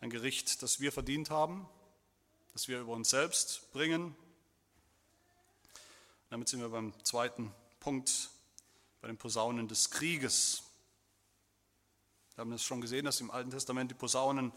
[0.00, 1.68] Ein Gericht, das wir verdient haben,
[2.52, 4.16] das wir über uns selbst bringen.
[6.30, 8.30] Damit sind wir beim zweiten Punkt,
[9.00, 10.64] bei den Posaunen des Krieges.
[12.34, 14.50] Wir haben es schon gesehen, dass im Alten Testament die Posaunen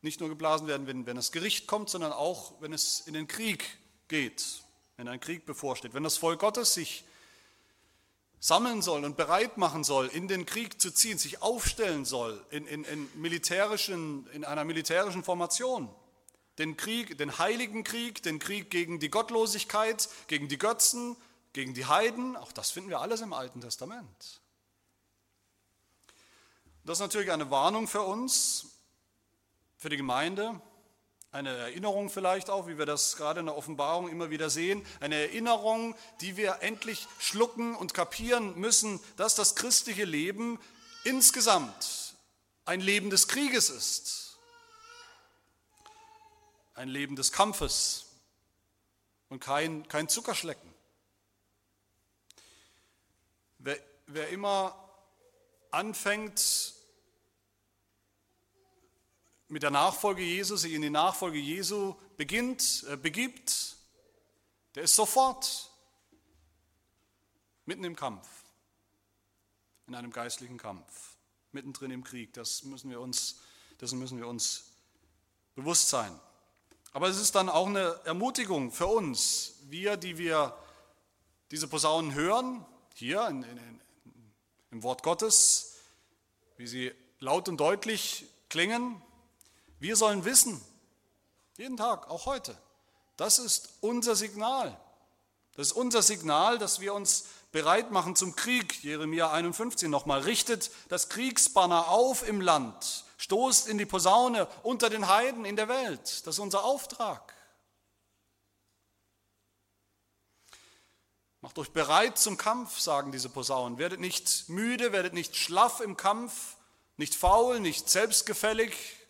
[0.00, 3.28] nicht nur geblasen werden, wenn, wenn das Gericht kommt, sondern auch, wenn es in den
[3.28, 4.64] Krieg geht,
[4.96, 7.04] wenn ein Krieg bevorsteht, wenn das Volk Gottes sich
[8.40, 12.66] sammeln soll und bereit machen soll, in den Krieg zu ziehen, sich aufstellen soll in,
[12.66, 15.88] in, in, militärischen, in einer militärischen Formation
[16.58, 21.16] den Krieg, den heiligen Krieg, den Krieg gegen die Gottlosigkeit, gegen die Götzen,
[21.52, 22.36] gegen die Heiden.
[22.36, 24.40] Auch das finden wir alles im Alten Testament.
[26.84, 28.66] Das ist natürlich eine Warnung für uns,
[29.78, 30.60] für die Gemeinde,
[31.32, 35.16] eine Erinnerung vielleicht auch, wie wir das gerade in der Offenbarung immer wieder sehen, eine
[35.16, 40.60] Erinnerung, die wir endlich schlucken und kapieren müssen, dass das christliche Leben
[41.04, 42.14] insgesamt
[42.64, 44.22] ein Leben des Krieges ist
[46.74, 48.06] ein Leben des Kampfes
[49.28, 50.72] und kein, kein Zuckerschlecken.
[53.58, 54.76] Wer, wer immer
[55.70, 56.71] anfängt,
[59.52, 63.76] mit der Nachfolge Jesu, sich in die Nachfolge Jesu beginnt, äh, begibt,
[64.74, 65.70] der ist sofort
[67.66, 68.26] mitten im Kampf,
[69.86, 71.16] in einem geistlichen Kampf,
[71.52, 72.32] mittendrin im Krieg.
[72.32, 73.42] Das müssen wir uns,
[73.78, 74.72] dessen müssen wir uns
[75.54, 76.18] bewusst sein.
[76.94, 80.56] Aber es ist dann auch eine Ermutigung für uns, wir, die wir
[81.50, 83.80] diese Posaunen hören, hier in, in,
[84.70, 85.76] im Wort Gottes,
[86.56, 89.02] wie sie laut und deutlich klingen.
[89.82, 90.60] Wir sollen wissen,
[91.56, 92.56] jeden Tag, auch heute,
[93.16, 94.78] das ist unser Signal.
[95.56, 98.84] Das ist unser Signal, dass wir uns bereit machen zum Krieg.
[98.84, 100.20] Jeremia 51 nochmal.
[100.20, 105.68] Richtet das Kriegsbanner auf im Land stoßt in die Posaune unter den Heiden in der
[105.68, 106.26] Welt.
[106.26, 107.34] Das ist unser Auftrag.
[111.40, 113.78] Macht euch bereit zum Kampf, sagen diese Posaunen.
[113.78, 116.56] Werdet nicht müde, werdet nicht schlaff im Kampf,
[116.96, 119.01] nicht faul, nicht selbstgefällig,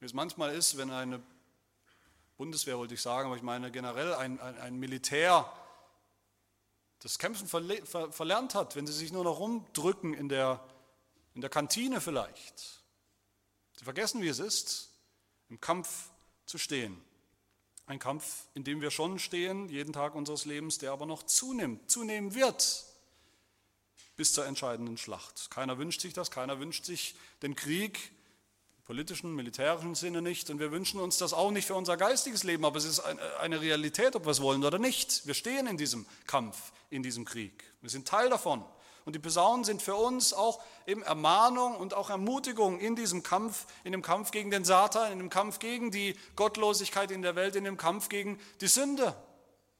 [0.00, 1.22] wie es manchmal ist, wenn eine
[2.36, 5.50] Bundeswehr, wollte ich sagen, aber ich meine generell ein, ein, ein Militär
[7.00, 10.66] das Kämpfen verlernt hat, wenn sie sich nur noch rumdrücken in der,
[11.34, 12.82] in der Kantine vielleicht.
[13.78, 14.90] Sie vergessen, wie es ist,
[15.48, 16.10] im Kampf
[16.46, 17.00] zu stehen.
[17.86, 21.90] Ein Kampf, in dem wir schon stehen, jeden Tag unseres Lebens, der aber noch zunimmt,
[21.90, 22.84] zunehmen wird
[24.16, 25.50] bis zur entscheidenden Schlacht.
[25.50, 28.12] Keiner wünscht sich das, keiner wünscht sich den Krieg
[28.86, 32.64] politischen, militärischen Sinne nicht und wir wünschen uns das auch nicht für unser geistiges Leben,
[32.64, 33.00] aber es ist
[33.40, 35.26] eine Realität, ob wir es wollen oder nicht.
[35.26, 37.64] Wir stehen in diesem Kampf, in diesem Krieg.
[37.82, 38.64] Wir sind Teil davon.
[39.04, 43.66] Und die Posaunen sind für uns auch eben Ermahnung und auch Ermutigung in diesem Kampf,
[43.84, 47.54] in dem Kampf gegen den Satan, in dem Kampf gegen die Gottlosigkeit in der Welt,
[47.54, 49.16] in dem Kampf gegen die Sünde.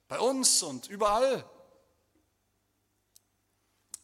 [0.08, 1.44] Bei uns und überall.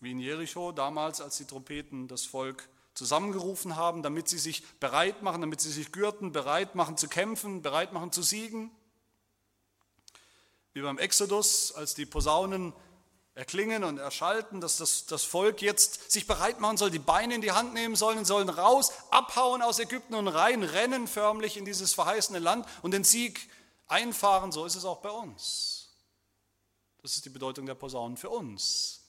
[0.00, 5.22] Wie in Jericho damals, als die Trompeten das Volk zusammengerufen haben, damit sie sich bereit
[5.22, 8.70] machen, damit sie sich gürten, bereit machen zu kämpfen, bereit machen zu siegen.
[10.74, 12.72] Wie beim Exodus, als die Posaunen
[13.34, 17.40] erklingen und erschalten, dass das, das Volk jetzt sich bereit machen soll, die Beine in
[17.40, 21.94] die Hand nehmen sollen, sollen raus, abhauen aus Ägypten und rein, rennen förmlich in dieses
[21.94, 23.48] verheißene Land und den Sieg
[23.86, 24.52] einfahren.
[24.52, 25.94] So ist es auch bei uns.
[27.00, 29.00] Das ist die Bedeutung der Posaunen für uns.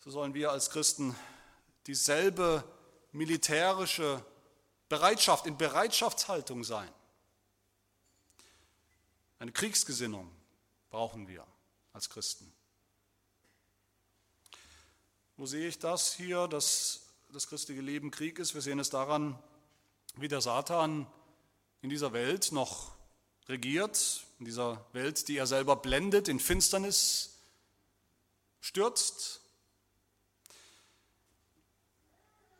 [0.00, 1.14] So sollen wir als Christen
[1.86, 2.64] dieselbe
[3.12, 4.24] militärische
[4.88, 6.90] Bereitschaft, in Bereitschaftshaltung sein.
[9.38, 10.30] Eine Kriegsgesinnung
[10.90, 11.46] brauchen wir
[11.92, 12.52] als Christen.
[15.36, 18.54] Wo sehe ich das hier, dass das christliche Leben Krieg ist?
[18.54, 19.38] Wir sehen es daran,
[20.16, 21.06] wie der Satan
[21.82, 22.92] in dieser Welt noch
[23.48, 27.38] regiert, in dieser Welt, die er selber blendet, in Finsternis
[28.60, 29.40] stürzt,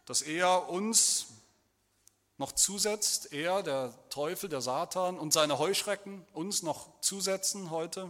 [0.09, 1.27] dass er uns
[2.39, 8.09] noch zusetzt, er, der Teufel, der Satan und seine Heuschrecken uns noch zusetzen heute,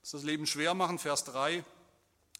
[0.00, 1.64] dass das Leben schwer machen, Vers 3.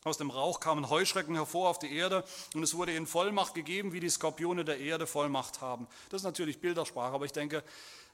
[0.05, 2.23] Aus dem Rauch kamen Heuschrecken hervor auf die Erde
[2.55, 5.89] und es wurde ihnen Vollmacht gegeben, wie die Skorpione der Erde Vollmacht haben.
[6.11, 7.65] Das ist natürlich Bildersprache, aber ich denke,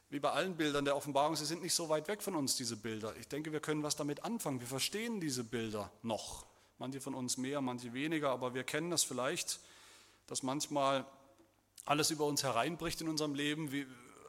[0.09, 2.77] wie bei allen Bildern der Offenbarung, sie sind nicht so weit weg von uns, diese
[2.77, 3.15] Bilder.
[3.21, 4.61] Ich denke, wir können was damit anfangen.
[4.61, 6.47] Wir verstehen diese Bilder noch.
[6.79, 9.61] Manche von uns mehr, manche weniger, aber wir kennen das vielleicht,
[10.27, 11.07] dass manchmal
[11.85, 13.87] alles über uns hereinbricht in unserem Leben, wie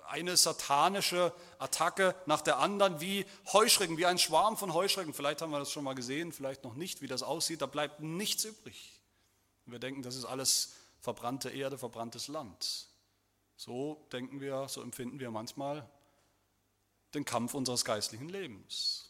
[0.08, 5.14] eine satanische Attacke nach der anderen, wie Heuschrecken, wie ein Schwarm von Heuschrecken.
[5.14, 7.62] Vielleicht haben wir das schon mal gesehen, vielleicht noch nicht, wie das aussieht.
[7.62, 9.02] Da bleibt nichts übrig.
[9.66, 12.88] wir denken, das ist alles verbrannte Erde, verbranntes Land.
[13.58, 15.90] So denken wir, so empfinden wir manchmal
[17.14, 19.10] den Kampf unseres geistlichen Lebens.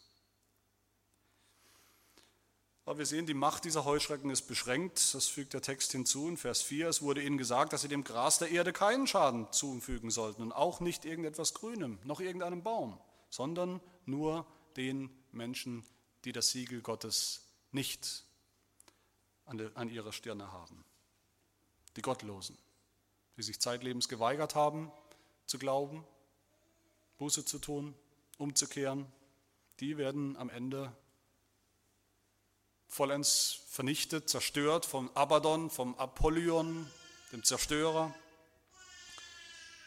[2.86, 5.12] Aber wir sehen, die Macht dieser Heuschrecken ist beschränkt.
[5.12, 6.88] Das fügt der Text hinzu in Vers 4.
[6.88, 10.52] Es wurde ihnen gesagt, dass sie dem Gras der Erde keinen Schaden zufügen sollten und
[10.52, 12.96] auch nicht irgendetwas Grünem, noch irgendeinem Baum,
[13.28, 15.84] sondern nur den Menschen,
[16.24, 18.24] die das Siegel Gottes nicht
[19.46, 20.84] an ihrer Stirne haben.
[21.96, 22.56] Die Gottlosen,
[23.36, 24.92] die sich zeitlebens geweigert haben
[25.46, 26.04] zu glauben,
[27.18, 27.96] Buße zu tun,
[28.38, 29.06] umzukehren,
[29.80, 30.96] die werden am Ende
[32.88, 36.90] vollends vernichtet, zerstört vom Abaddon, vom Apollyon,
[37.32, 38.14] dem Zerstörer.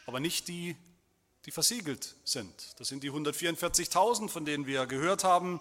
[0.06, 0.76] Aber nicht die,
[1.46, 2.80] die versiegelt sind.
[2.80, 5.60] Das sind die 144.000, von denen wir gehört haben,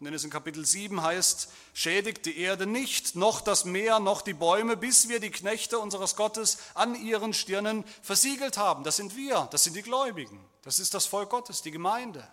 [0.00, 4.32] denn es in Kapitel 7 heißt, schädigt die Erde nicht, noch das Meer, noch die
[4.32, 8.84] Bäume, bis wir die Knechte unseres Gottes an ihren Stirnen versiegelt haben.
[8.84, 12.28] Das sind wir, das sind die Gläubigen, das ist das Volk Gottes, die Gemeinde.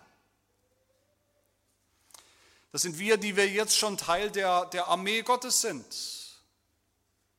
[2.76, 5.86] Das sind wir, die wir jetzt schon Teil der, der Armee Gottes sind,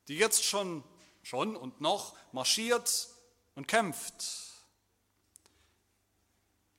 [0.07, 0.83] die jetzt schon,
[1.21, 3.09] schon und noch marschiert
[3.53, 4.25] und kämpft,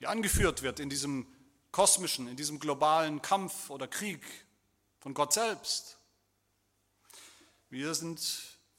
[0.00, 1.24] die angeführt wird in diesem
[1.70, 4.24] kosmischen, in diesem globalen Kampf oder Krieg
[4.98, 5.96] von Gott selbst.
[7.70, 8.20] Wir sind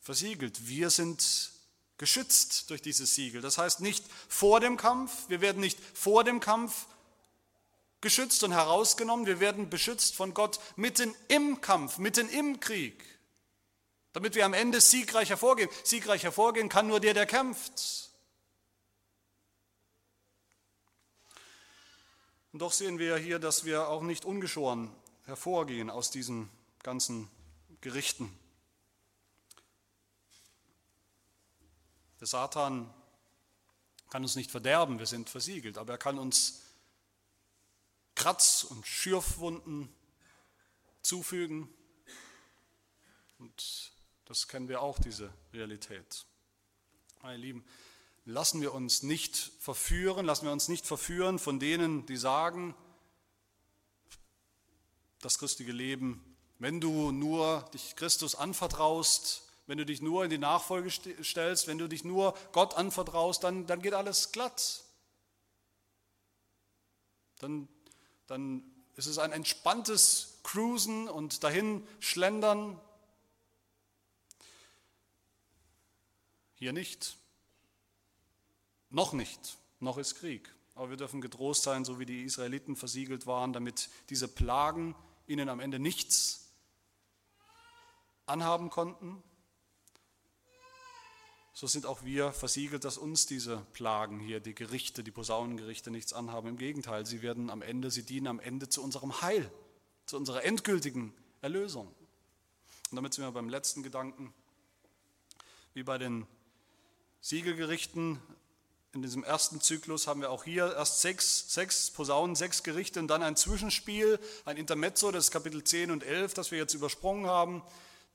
[0.02, 1.52] versiegelt, wir sind
[1.98, 3.40] geschützt durch dieses Siegel.
[3.42, 6.86] Das heißt nicht vor dem Kampf, wir werden nicht vor dem Kampf
[8.02, 9.26] geschützt und herausgenommen.
[9.26, 13.04] Wir werden beschützt von Gott mitten im Kampf, mitten im Krieg,
[14.14, 15.70] damit wir am Ende siegreich hervorgehen.
[15.84, 18.10] Siegreich hervorgehen kann nur der, der kämpft.
[22.52, 24.92] Und doch sehen wir hier, dass wir auch nicht ungeschoren
[25.26, 26.50] hervorgehen aus diesen
[26.82, 27.30] ganzen
[27.82, 28.34] Gerichten.
[32.20, 32.92] Der Satan
[34.10, 36.64] kann uns nicht verderben, wir sind versiegelt, aber er kann uns
[38.20, 39.88] Kratz- und Schürfwunden
[41.02, 41.74] zufügen.
[43.38, 43.94] Und
[44.26, 46.26] das kennen wir auch, diese Realität.
[47.22, 47.66] Meine Lieben,
[48.26, 52.76] lassen wir uns nicht verführen, lassen wir uns nicht verführen von denen, die sagen,
[55.22, 56.22] das christliche Leben,
[56.60, 60.92] wenn du nur dich Christus anvertraust, wenn du dich nur in die Nachfolge
[61.24, 64.84] stellst, wenn du dich nur Gott anvertraust, dann, dann geht alles glatt.
[67.38, 67.70] Dann
[68.30, 68.64] dann
[68.96, 72.80] ist es ein entspanntes Cruisen und dahin schlendern.
[76.56, 77.18] Hier nicht.
[78.90, 79.58] Noch nicht.
[79.80, 80.54] Noch ist Krieg.
[80.76, 84.96] Aber wir dürfen getrost sein, so wie die Israeliten versiegelt waren, damit diese Plagen
[85.28, 86.52] ihnen am Ende nichts
[88.26, 89.24] anhaben konnten
[91.60, 96.14] so sind auch wir versiegelt, dass uns diese Plagen hier, die Gerichte, die Posaunengerichte nichts
[96.14, 96.48] anhaben.
[96.48, 99.52] Im Gegenteil, sie werden am Ende, sie dienen am Ende zu unserem Heil,
[100.06, 101.88] zu unserer endgültigen Erlösung.
[101.88, 104.34] Und damit sind wir beim letzten Gedanken.
[105.74, 106.26] Wie bei den
[107.20, 108.22] Siegelgerichten
[108.94, 113.10] in diesem ersten Zyklus haben wir auch hier erst sechs, sechs Posaunen, sechs Gerichte und
[113.10, 117.26] dann ein Zwischenspiel, ein Intermezzo, das ist Kapitel 10 und 11, das wir jetzt übersprungen
[117.26, 117.64] haben,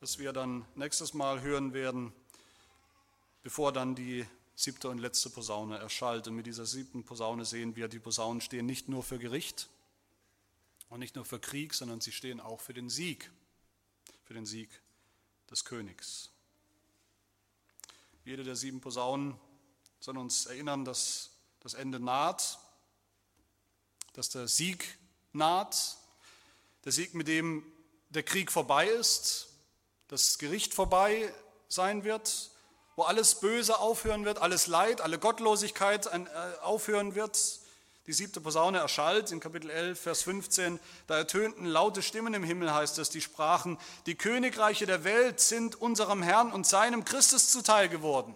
[0.01, 2.15] das wir dann nächstes Mal hören werden
[3.45, 4.27] bevor dann die
[4.57, 6.27] siebte und letzte Posaune erschallt.
[6.27, 9.69] Und mit dieser siebten Posaune sehen wir, die Posaunen stehen nicht nur für Gericht
[10.89, 13.31] und nicht nur für Krieg, sondern sie stehen auch für den Sieg,
[14.25, 14.81] für den Sieg
[15.51, 16.31] des Königs.
[18.25, 19.39] Jede der sieben Posaunen
[20.01, 22.59] soll uns erinnern, dass das Ende naht,
[24.15, 24.97] dass der Sieg
[25.35, 25.99] naht,
[26.85, 27.63] der Sieg, mit dem
[28.09, 29.49] der Krieg vorbei ist,
[30.09, 31.35] das Gericht vorbei
[31.69, 32.54] sein wird,
[32.97, 36.27] wo alles Böse aufhören wird, alles Leid, alle Gottlosigkeit äh,
[36.63, 37.39] aufhören wird.
[38.07, 40.79] Die siebte Posaune erschallt in Kapitel 11, Vers 15.
[41.07, 45.81] Da ertönten laute Stimmen im Himmel, heißt es, die sprachen, die Königreiche der Welt sind
[45.81, 48.35] unserem Herrn und seinem Christus zuteil geworden.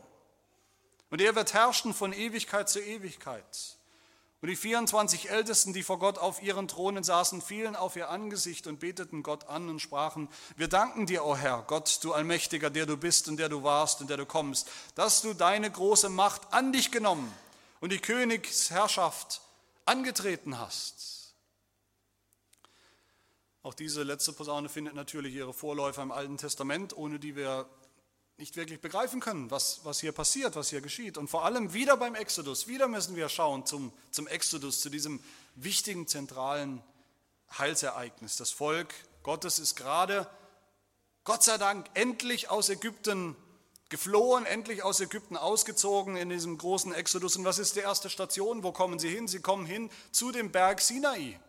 [1.11, 3.78] Und er wird herrschen von Ewigkeit zu Ewigkeit.
[4.41, 8.69] Und die 24 Ältesten, die vor Gott auf ihren Thronen saßen, fielen auf ihr Angesicht
[8.69, 12.87] und beteten Gott an und sprachen, wir danken dir, o Herr, Gott, du Allmächtiger, der
[12.87, 16.53] du bist und der du warst und der du kommst, dass du deine große Macht
[16.53, 17.33] an dich genommen
[17.81, 19.41] und die Königsherrschaft
[19.87, 21.35] angetreten hast.
[23.65, 27.69] Auch diese letzte Posaune findet natürlich ihre Vorläufer im Alten Testament, ohne die wir
[28.39, 31.19] nicht wirklich begreifen können, was, was hier passiert, was hier geschieht.
[31.19, 35.19] Und vor allem wieder beim Exodus, wieder müssen wir schauen zum, zum Exodus, zu diesem
[35.57, 36.81] wichtigen, zentralen
[37.59, 38.37] Heilsereignis.
[38.37, 40.29] Das Volk Gottes ist gerade,
[41.25, 43.35] Gott sei Dank, endlich aus Ägypten
[43.89, 47.37] geflohen, endlich aus Ägypten ausgezogen in diesem großen Exodus.
[47.37, 48.63] Und was ist die erste Station?
[48.63, 49.27] Wo kommen sie hin?
[49.27, 51.41] Sie kommen hin zu dem Berg Sinai.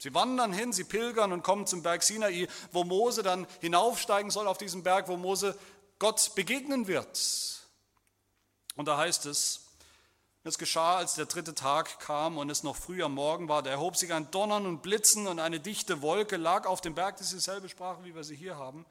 [0.00, 4.46] Sie wandern hin, sie pilgern und kommen zum Berg Sinai, wo Mose dann hinaufsteigen soll
[4.46, 5.58] auf diesen Berg, wo Mose
[5.98, 7.18] Gott begegnen wird.
[8.76, 9.68] Und da heißt es,
[10.44, 13.70] es geschah, als der dritte Tag kam und es noch früh am Morgen war, da
[13.70, 17.28] erhob sich ein Donnern und Blitzen und eine dichte Wolke lag auf dem Berg, das
[17.28, 18.86] ist dieselbe Sprache, wie wir sie hier haben.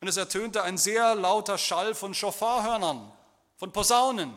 [0.00, 3.12] Und es ertönte ein sehr lauter Schall von Schofarhörnern,
[3.56, 4.34] von Posaunen.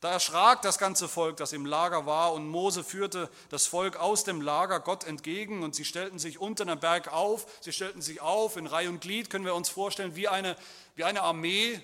[0.00, 4.24] Da erschrak das ganze Volk, das im Lager war, und Mose führte das Volk aus
[4.24, 8.22] dem Lager Gott entgegen, und sie stellten sich unten am Berg auf, sie stellten sich
[8.22, 10.56] auf in Reihe und Glied, können wir uns vorstellen, wie eine,
[10.94, 11.82] wie eine Armee,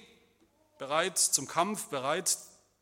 [0.79, 2.39] bereit zum Kampf, bereit,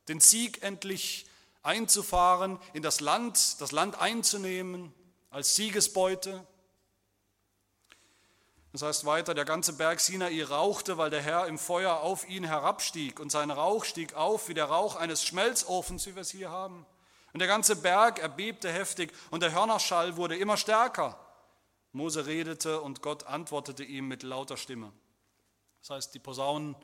[0.06, 1.26] den Sieg endlich
[1.64, 4.94] einzufahren, in das Land, das Land einzunehmen,
[5.30, 6.46] als Siegesbeute.
[8.74, 12.42] Das heißt weiter, der ganze Berg Sinai rauchte, weil der Herr im Feuer auf ihn
[12.42, 16.50] herabstieg und sein Rauch stieg auf wie der Rauch eines Schmelzofens, wie wir es hier
[16.50, 16.84] haben.
[17.32, 21.16] Und der ganze Berg erbebte heftig und der Hörnerschall wurde immer stärker.
[21.92, 24.92] Mose redete und Gott antwortete ihm mit lauter Stimme.
[25.78, 26.74] Das heißt, die Posaunen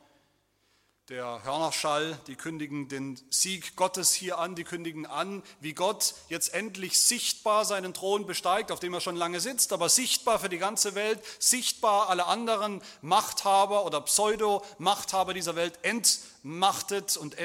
[1.11, 6.53] der Hörnerschall, die kündigen den Sieg Gottes hier an, die kündigen an, wie Gott jetzt
[6.53, 10.57] endlich sichtbar seinen Thron besteigt, auf dem er schon lange sitzt, aber sichtbar für die
[10.57, 17.35] ganze Welt, sichtbar alle anderen Machthaber oder Pseudo-Machthaber dieser Welt entmachtet und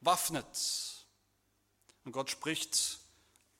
[0.00, 0.46] entwaffnet.
[2.04, 3.00] Und Gott spricht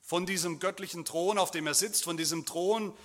[0.01, 2.97] von diesem göttlichen Thron, auf dem er sitzt, von diesem Thron,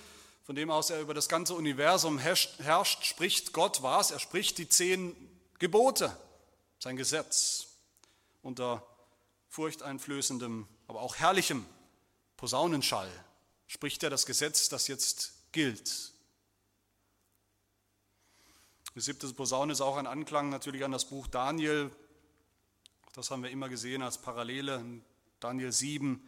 [0.44, 4.12] von dem aus er über das ganze Universum herrscht, spricht Gott was?
[4.12, 5.16] Er spricht die zehn
[5.58, 6.14] Gebote,
[6.78, 7.68] sein Gesetz
[8.42, 8.86] unter
[9.48, 11.64] furchteinflößendem, aber auch herrlichem
[12.36, 13.10] Posaunenschall
[13.66, 16.12] spricht er das Gesetz, das jetzt gilt.
[18.94, 21.90] Die siebte Posaune ist auch ein Anklang natürlich an das Buch Daniel.
[23.12, 24.76] Das haben wir immer gesehen als Parallele.
[24.76, 25.04] In
[25.40, 26.22] Daniel 7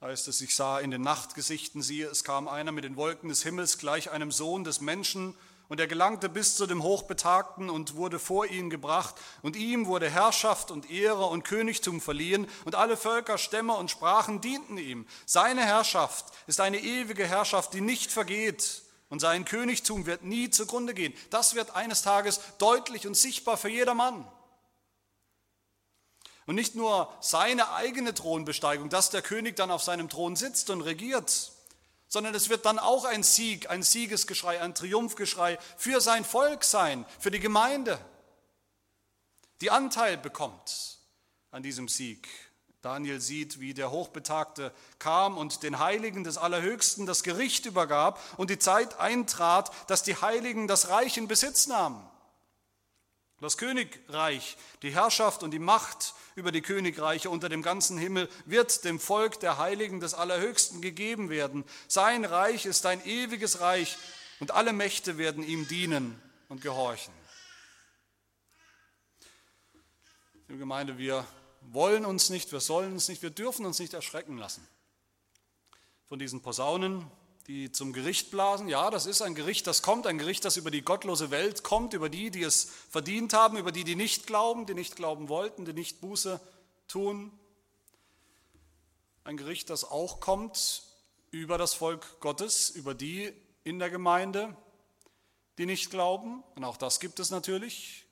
[0.00, 3.42] heißt es, ich sah in den Nachtgesichten, siehe, es kam einer mit den Wolken des
[3.42, 5.34] Himmels gleich einem Sohn des Menschen
[5.68, 9.14] und er gelangte bis zu dem Hochbetagten und wurde vor ihn gebracht.
[9.42, 12.46] Und ihm wurde Herrschaft und Ehre und Königtum verliehen.
[12.64, 15.06] Und alle Völker, Stämme und Sprachen dienten ihm.
[15.24, 18.82] Seine Herrschaft ist eine ewige Herrschaft, die nicht vergeht.
[19.08, 21.14] Und sein Königtum wird nie zugrunde gehen.
[21.30, 24.28] Das wird eines Tages deutlich und sichtbar für jedermann.
[26.46, 30.82] Und nicht nur seine eigene Thronbesteigung, dass der König dann auf seinem Thron sitzt und
[30.82, 31.53] regiert,
[32.14, 37.04] sondern es wird dann auch ein Sieg, ein Siegesgeschrei, ein Triumphgeschrei für sein Volk sein,
[37.18, 37.98] für die Gemeinde,
[39.60, 41.00] die Anteil bekommt
[41.50, 42.28] an diesem Sieg.
[42.82, 48.48] Daniel sieht, wie der Hochbetagte kam und den Heiligen des Allerhöchsten das Gericht übergab und
[48.48, 52.00] die Zeit eintrat, dass die Heiligen das Reich in Besitz nahmen.
[53.44, 58.86] Das Königreich, die Herrschaft und die Macht über die Königreiche unter dem ganzen Himmel wird
[58.86, 61.62] dem Volk der Heiligen des Allerhöchsten gegeben werden.
[61.86, 63.98] Sein Reich ist ein ewiges Reich
[64.40, 66.18] und alle Mächte werden ihm dienen
[66.48, 67.12] und gehorchen.
[70.48, 71.26] Liebe Gemeinde, wir
[71.60, 74.66] wollen uns nicht, wir sollen uns nicht, wir dürfen uns nicht erschrecken lassen
[76.06, 77.04] von diesen Posaunen,
[77.46, 78.68] die zum Gericht blasen.
[78.68, 81.92] Ja, das ist ein Gericht, das kommt, ein Gericht, das über die gottlose Welt kommt,
[81.92, 85.64] über die, die es verdient haben, über die, die nicht glauben, die nicht glauben wollten,
[85.64, 86.40] die nicht Buße
[86.88, 87.30] tun.
[89.24, 90.84] Ein Gericht, das auch kommt
[91.30, 93.32] über das Volk Gottes, über die
[93.64, 94.56] in der Gemeinde,
[95.58, 96.42] die nicht glauben.
[96.54, 98.03] Und auch das gibt es natürlich.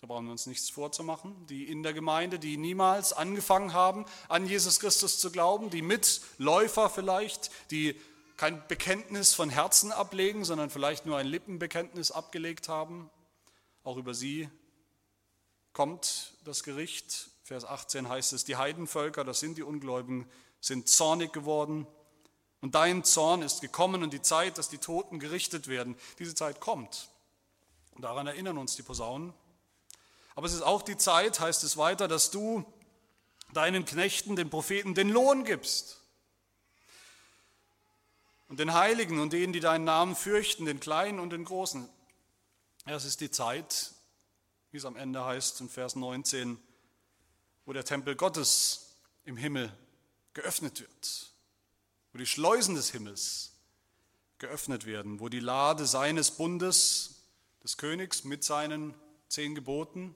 [0.00, 1.46] Da brauchen wir uns nichts vorzumachen.
[1.48, 6.88] Die in der Gemeinde, die niemals angefangen haben, an Jesus Christus zu glauben, die Mitläufer
[6.88, 7.94] vielleicht, die
[8.38, 13.10] kein Bekenntnis von Herzen ablegen, sondern vielleicht nur ein Lippenbekenntnis abgelegt haben.
[13.84, 14.48] Auch über sie
[15.74, 17.28] kommt das Gericht.
[17.42, 20.26] Vers 18 heißt es, die Heidenvölker, das sind die Ungläubigen,
[20.60, 21.86] sind zornig geworden.
[22.62, 25.94] Und dein Zorn ist gekommen und die Zeit, dass die Toten gerichtet werden.
[26.18, 27.10] Diese Zeit kommt.
[27.92, 29.34] Und daran erinnern uns die Posaunen.
[30.34, 32.64] Aber es ist auch die Zeit, heißt es weiter, dass du
[33.52, 36.00] deinen Knechten, den Propheten, den Lohn gibst.
[38.48, 41.88] Und den Heiligen und denen, die deinen Namen fürchten, den Kleinen und den Großen.
[42.86, 43.92] Ja, es ist die Zeit,
[44.72, 46.58] wie es am Ende heißt in Vers 19,
[47.64, 49.72] wo der Tempel Gottes im Himmel
[50.34, 51.30] geöffnet wird,
[52.12, 53.52] wo die Schleusen des Himmels
[54.38, 57.16] geöffnet werden, wo die Lade seines Bundes,
[57.62, 58.94] des Königs mit seinen
[59.30, 60.14] zehn Geboten,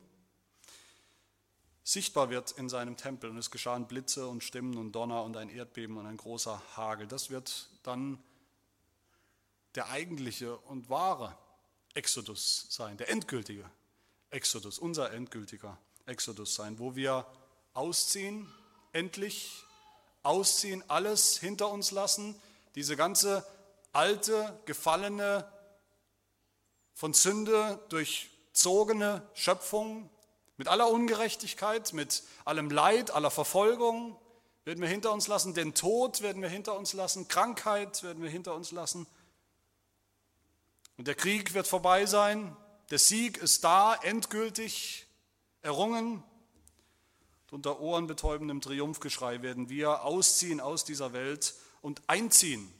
[1.85, 3.31] sichtbar wird in seinem Tempel.
[3.31, 7.07] Und es geschahen Blitze und Stimmen und Donner und ein Erdbeben und ein großer Hagel.
[7.07, 8.23] Das wird dann
[9.77, 11.37] der eigentliche und wahre
[11.95, 13.71] Exodus sein, der endgültige
[14.31, 17.27] Exodus, unser endgültiger Exodus sein, wo wir
[17.73, 18.53] ausziehen,
[18.93, 19.62] endlich
[20.25, 22.35] ausziehen, alles hinter uns lassen,
[22.75, 23.47] diese ganze
[23.93, 25.49] alte, gefallene,
[26.95, 27.81] von Sünde
[28.55, 30.09] durchzogene Schöpfung
[30.57, 34.16] mit aller Ungerechtigkeit, mit allem Leid, aller Verfolgung
[34.64, 38.30] werden wir hinter uns lassen, den Tod werden wir hinter uns lassen, Krankheit werden wir
[38.30, 39.09] hinter uns lassen.
[40.96, 42.57] Und der Krieg wird vorbei sein,
[42.90, 45.07] der Sieg ist da, endgültig
[45.62, 46.22] errungen.
[47.50, 52.72] Unter ohrenbetäubendem Triumphgeschrei werden wir ausziehen aus dieser Welt und einziehen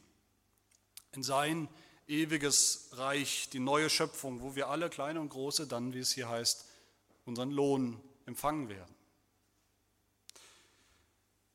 [1.13, 1.69] in sein
[2.07, 6.29] ewiges Reich, die neue Schöpfung, wo wir alle, kleine und große, dann, wie es hier
[6.29, 6.67] heißt,
[7.25, 8.95] unseren Lohn empfangen werden.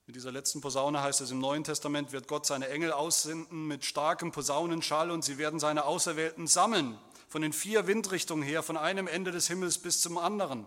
[0.05, 3.85] Mit dieser letzten Posaune heißt es im Neuen Testament, wird Gott seine Engel aussenden mit
[3.85, 6.97] starkem Posaunenschall und sie werden seine Auserwählten sammeln,
[7.27, 10.65] von den vier Windrichtungen her, von einem Ende des Himmels bis zum anderen.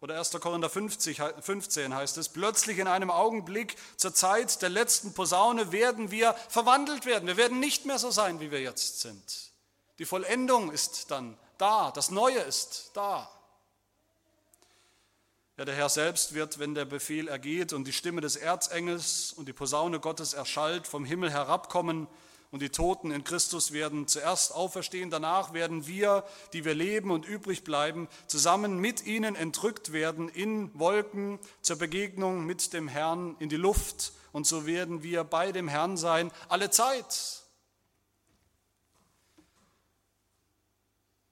[0.00, 0.30] Oder 1.
[0.40, 6.10] Korinther 50, 15 heißt es, plötzlich in einem Augenblick zur Zeit der letzten Posaune werden
[6.10, 7.26] wir verwandelt werden.
[7.26, 9.50] Wir werden nicht mehr so sein, wie wir jetzt sind.
[9.98, 13.30] Die Vollendung ist dann da, das Neue ist da.
[15.58, 19.46] Ja, der Herr selbst wird, wenn der Befehl ergeht und die Stimme des Erzengels und
[19.46, 22.08] die Posaune Gottes erschallt, vom Himmel herabkommen
[22.50, 27.26] und die Toten in Christus werden zuerst auferstehen, danach werden wir, die wir leben und
[27.26, 33.48] übrig bleiben, zusammen mit ihnen entrückt werden in Wolken zur Begegnung mit dem Herrn in
[33.48, 37.42] die Luft und so werden wir bei dem Herrn sein alle Zeit.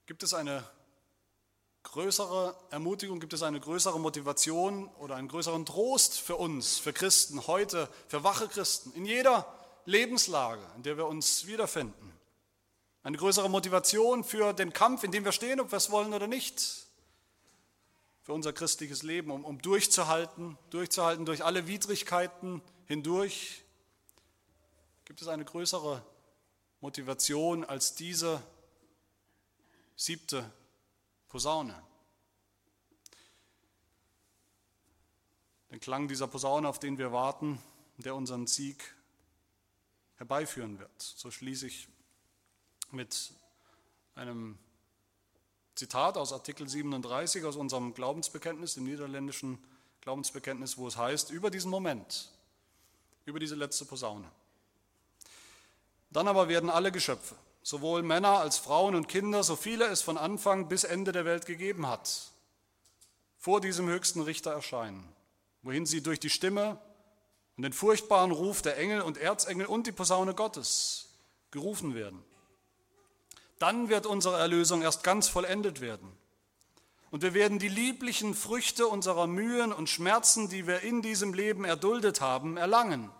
[0.06, 0.64] Gibt es eine
[1.82, 7.46] größere Ermutigung, gibt es eine größere Motivation oder einen größeren Trost für uns, für Christen
[7.46, 9.57] heute, für wache Christen in jeder
[9.88, 12.12] Lebenslage, in der wir uns wiederfinden.
[13.02, 16.26] Eine größere Motivation für den Kampf, in dem wir stehen, ob wir es wollen oder
[16.26, 16.86] nicht.
[18.22, 23.64] Für unser christliches Leben, um, um durchzuhalten, durchzuhalten durch alle Widrigkeiten hindurch.
[25.06, 26.04] Gibt es eine größere
[26.82, 28.42] Motivation als diese
[29.96, 30.44] siebte
[31.30, 31.82] Posaune?
[35.70, 37.58] Den Klang dieser Posaune, auf den wir warten,
[37.96, 38.97] der unseren Sieg
[40.18, 41.00] herbeiführen wird.
[41.00, 41.88] So schließe ich
[42.90, 43.32] mit
[44.14, 44.58] einem
[45.74, 49.58] Zitat aus Artikel 37 aus unserem Glaubensbekenntnis, dem niederländischen
[50.00, 52.30] Glaubensbekenntnis, wo es heißt, über diesen Moment,
[53.24, 54.28] über diese letzte Posaune.
[56.10, 60.18] Dann aber werden alle Geschöpfe, sowohl Männer als Frauen und Kinder, so viele es von
[60.18, 62.32] Anfang bis Ende der Welt gegeben hat,
[63.36, 65.06] vor diesem höchsten Richter erscheinen,
[65.62, 66.80] wohin sie durch die Stimme
[67.58, 71.08] und den furchtbaren Ruf der Engel und Erzengel und die Posaune Gottes
[71.50, 72.22] gerufen werden.
[73.58, 76.08] Dann wird unsere Erlösung erst ganz vollendet werden.
[77.10, 81.64] Und wir werden die lieblichen Früchte unserer Mühen und Schmerzen, die wir in diesem Leben
[81.64, 83.10] erduldet haben, erlangen.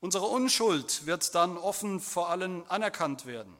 [0.00, 3.56] Unsere Unschuld wird dann offen vor allen anerkannt werden.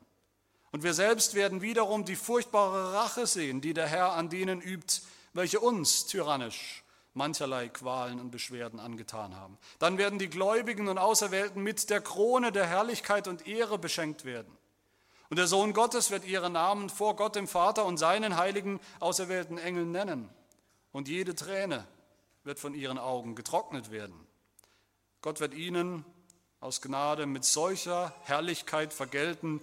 [0.71, 5.01] Und wir selbst werden wiederum die furchtbare Rache sehen, die der Herr an denen übt,
[5.33, 6.83] welche uns tyrannisch
[7.17, 9.59] mancherlei Qualen und Beschwerden angetan haben.
[9.79, 14.57] Dann werden die Gläubigen und Auserwählten mit der Krone der Herrlichkeit und Ehre beschenkt werden.
[15.29, 19.59] Und der Sohn Gottes wird ihre Namen vor Gott dem Vater und seinen heiligen auserwählten
[19.59, 20.29] Engeln nennen.
[20.93, 21.87] Und jede Träne
[22.45, 24.27] wird von ihren Augen getrocknet werden.
[25.21, 26.05] Gott wird ihnen
[26.61, 29.61] aus Gnade mit solcher Herrlichkeit vergelten,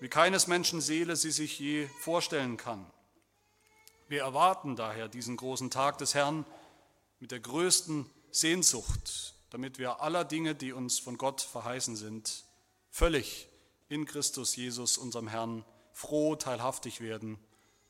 [0.00, 2.84] wie keines Menschen Seele sie sich je vorstellen kann.
[4.08, 6.44] Wir erwarten daher diesen großen Tag des Herrn
[7.24, 12.44] mit der größten Sehnsucht, damit wir aller Dinge, die uns von Gott verheißen sind,
[12.90, 13.48] völlig
[13.88, 15.64] in Christus Jesus, unserem Herrn,
[15.94, 17.38] froh teilhaftig werden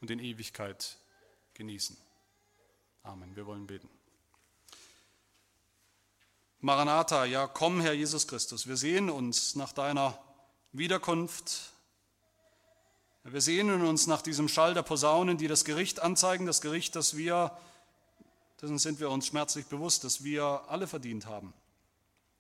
[0.01, 0.99] und in Ewigkeit
[1.55, 1.97] genießen.
[3.03, 3.35] Amen.
[3.35, 3.89] Wir wollen beten.
[6.61, 10.17] Maranatha, ja komm, Herr Jesus Christus, wir sehen uns nach deiner
[10.71, 11.73] Wiederkunft.
[13.25, 17.17] Wir sehnen uns nach diesem Schall der Posaunen, die das Gericht anzeigen, das Gericht, das
[17.17, 17.59] wir,
[18.61, 21.53] dessen sind wir uns schmerzlich bewusst, dass wir alle verdient haben.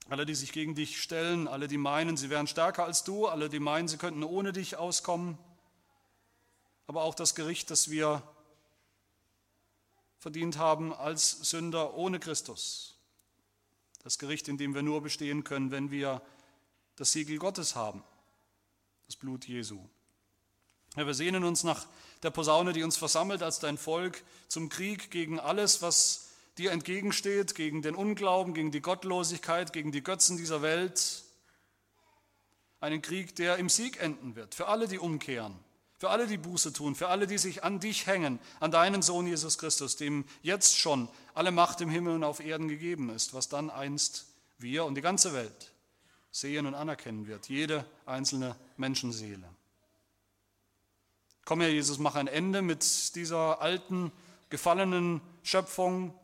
[0.09, 3.49] Alle, die sich gegen dich stellen, alle, die meinen, sie wären stärker als du, alle,
[3.49, 5.39] die meinen, sie könnten ohne dich auskommen,
[6.87, 8.23] aber auch das Gericht, das wir
[10.19, 12.99] verdient haben als Sünder ohne Christus.
[14.03, 16.21] Das Gericht, in dem wir nur bestehen können, wenn wir
[16.97, 18.03] das Siegel Gottes haben,
[19.07, 19.81] das Blut Jesu.
[20.97, 21.87] Ja, wir sehnen uns nach
[22.23, 27.55] der Posaune, die uns versammelt als dein Volk zum Krieg gegen alles, was dir entgegensteht,
[27.55, 31.25] gegen den Unglauben, gegen die Gottlosigkeit, gegen die Götzen dieser Welt.
[32.81, 35.59] Einen Krieg, der im Sieg enden wird, für alle, die umkehren
[36.05, 39.27] für alle, die Buße tun, für alle, die sich an dich hängen, an deinen Sohn
[39.27, 43.49] Jesus Christus, dem jetzt schon alle Macht im Himmel und auf Erden gegeben ist, was
[43.49, 44.27] dann einst
[44.59, 45.73] wir und die ganze Welt
[46.31, 49.49] sehen und anerkennen wird, jede einzelne Menschenseele.
[51.45, 54.13] Komm, Herr Jesus, mach ein Ende mit dieser alten,
[54.49, 56.15] gefallenen Schöpfung,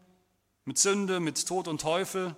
[0.65, 2.37] mit Sünde, mit Tod und Teufel,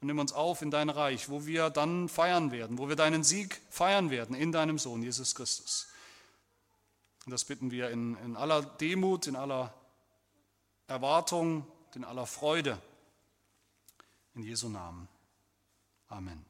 [0.00, 3.22] und nimm uns auf in dein Reich, wo wir dann feiern werden, wo wir deinen
[3.22, 5.88] Sieg feiern werden in deinem Sohn Jesus Christus.
[7.26, 9.74] Und das bitten wir in, in aller Demut, in aller
[10.86, 12.80] Erwartung, in aller Freude.
[14.34, 15.06] In Jesu Namen.
[16.08, 16.49] Amen.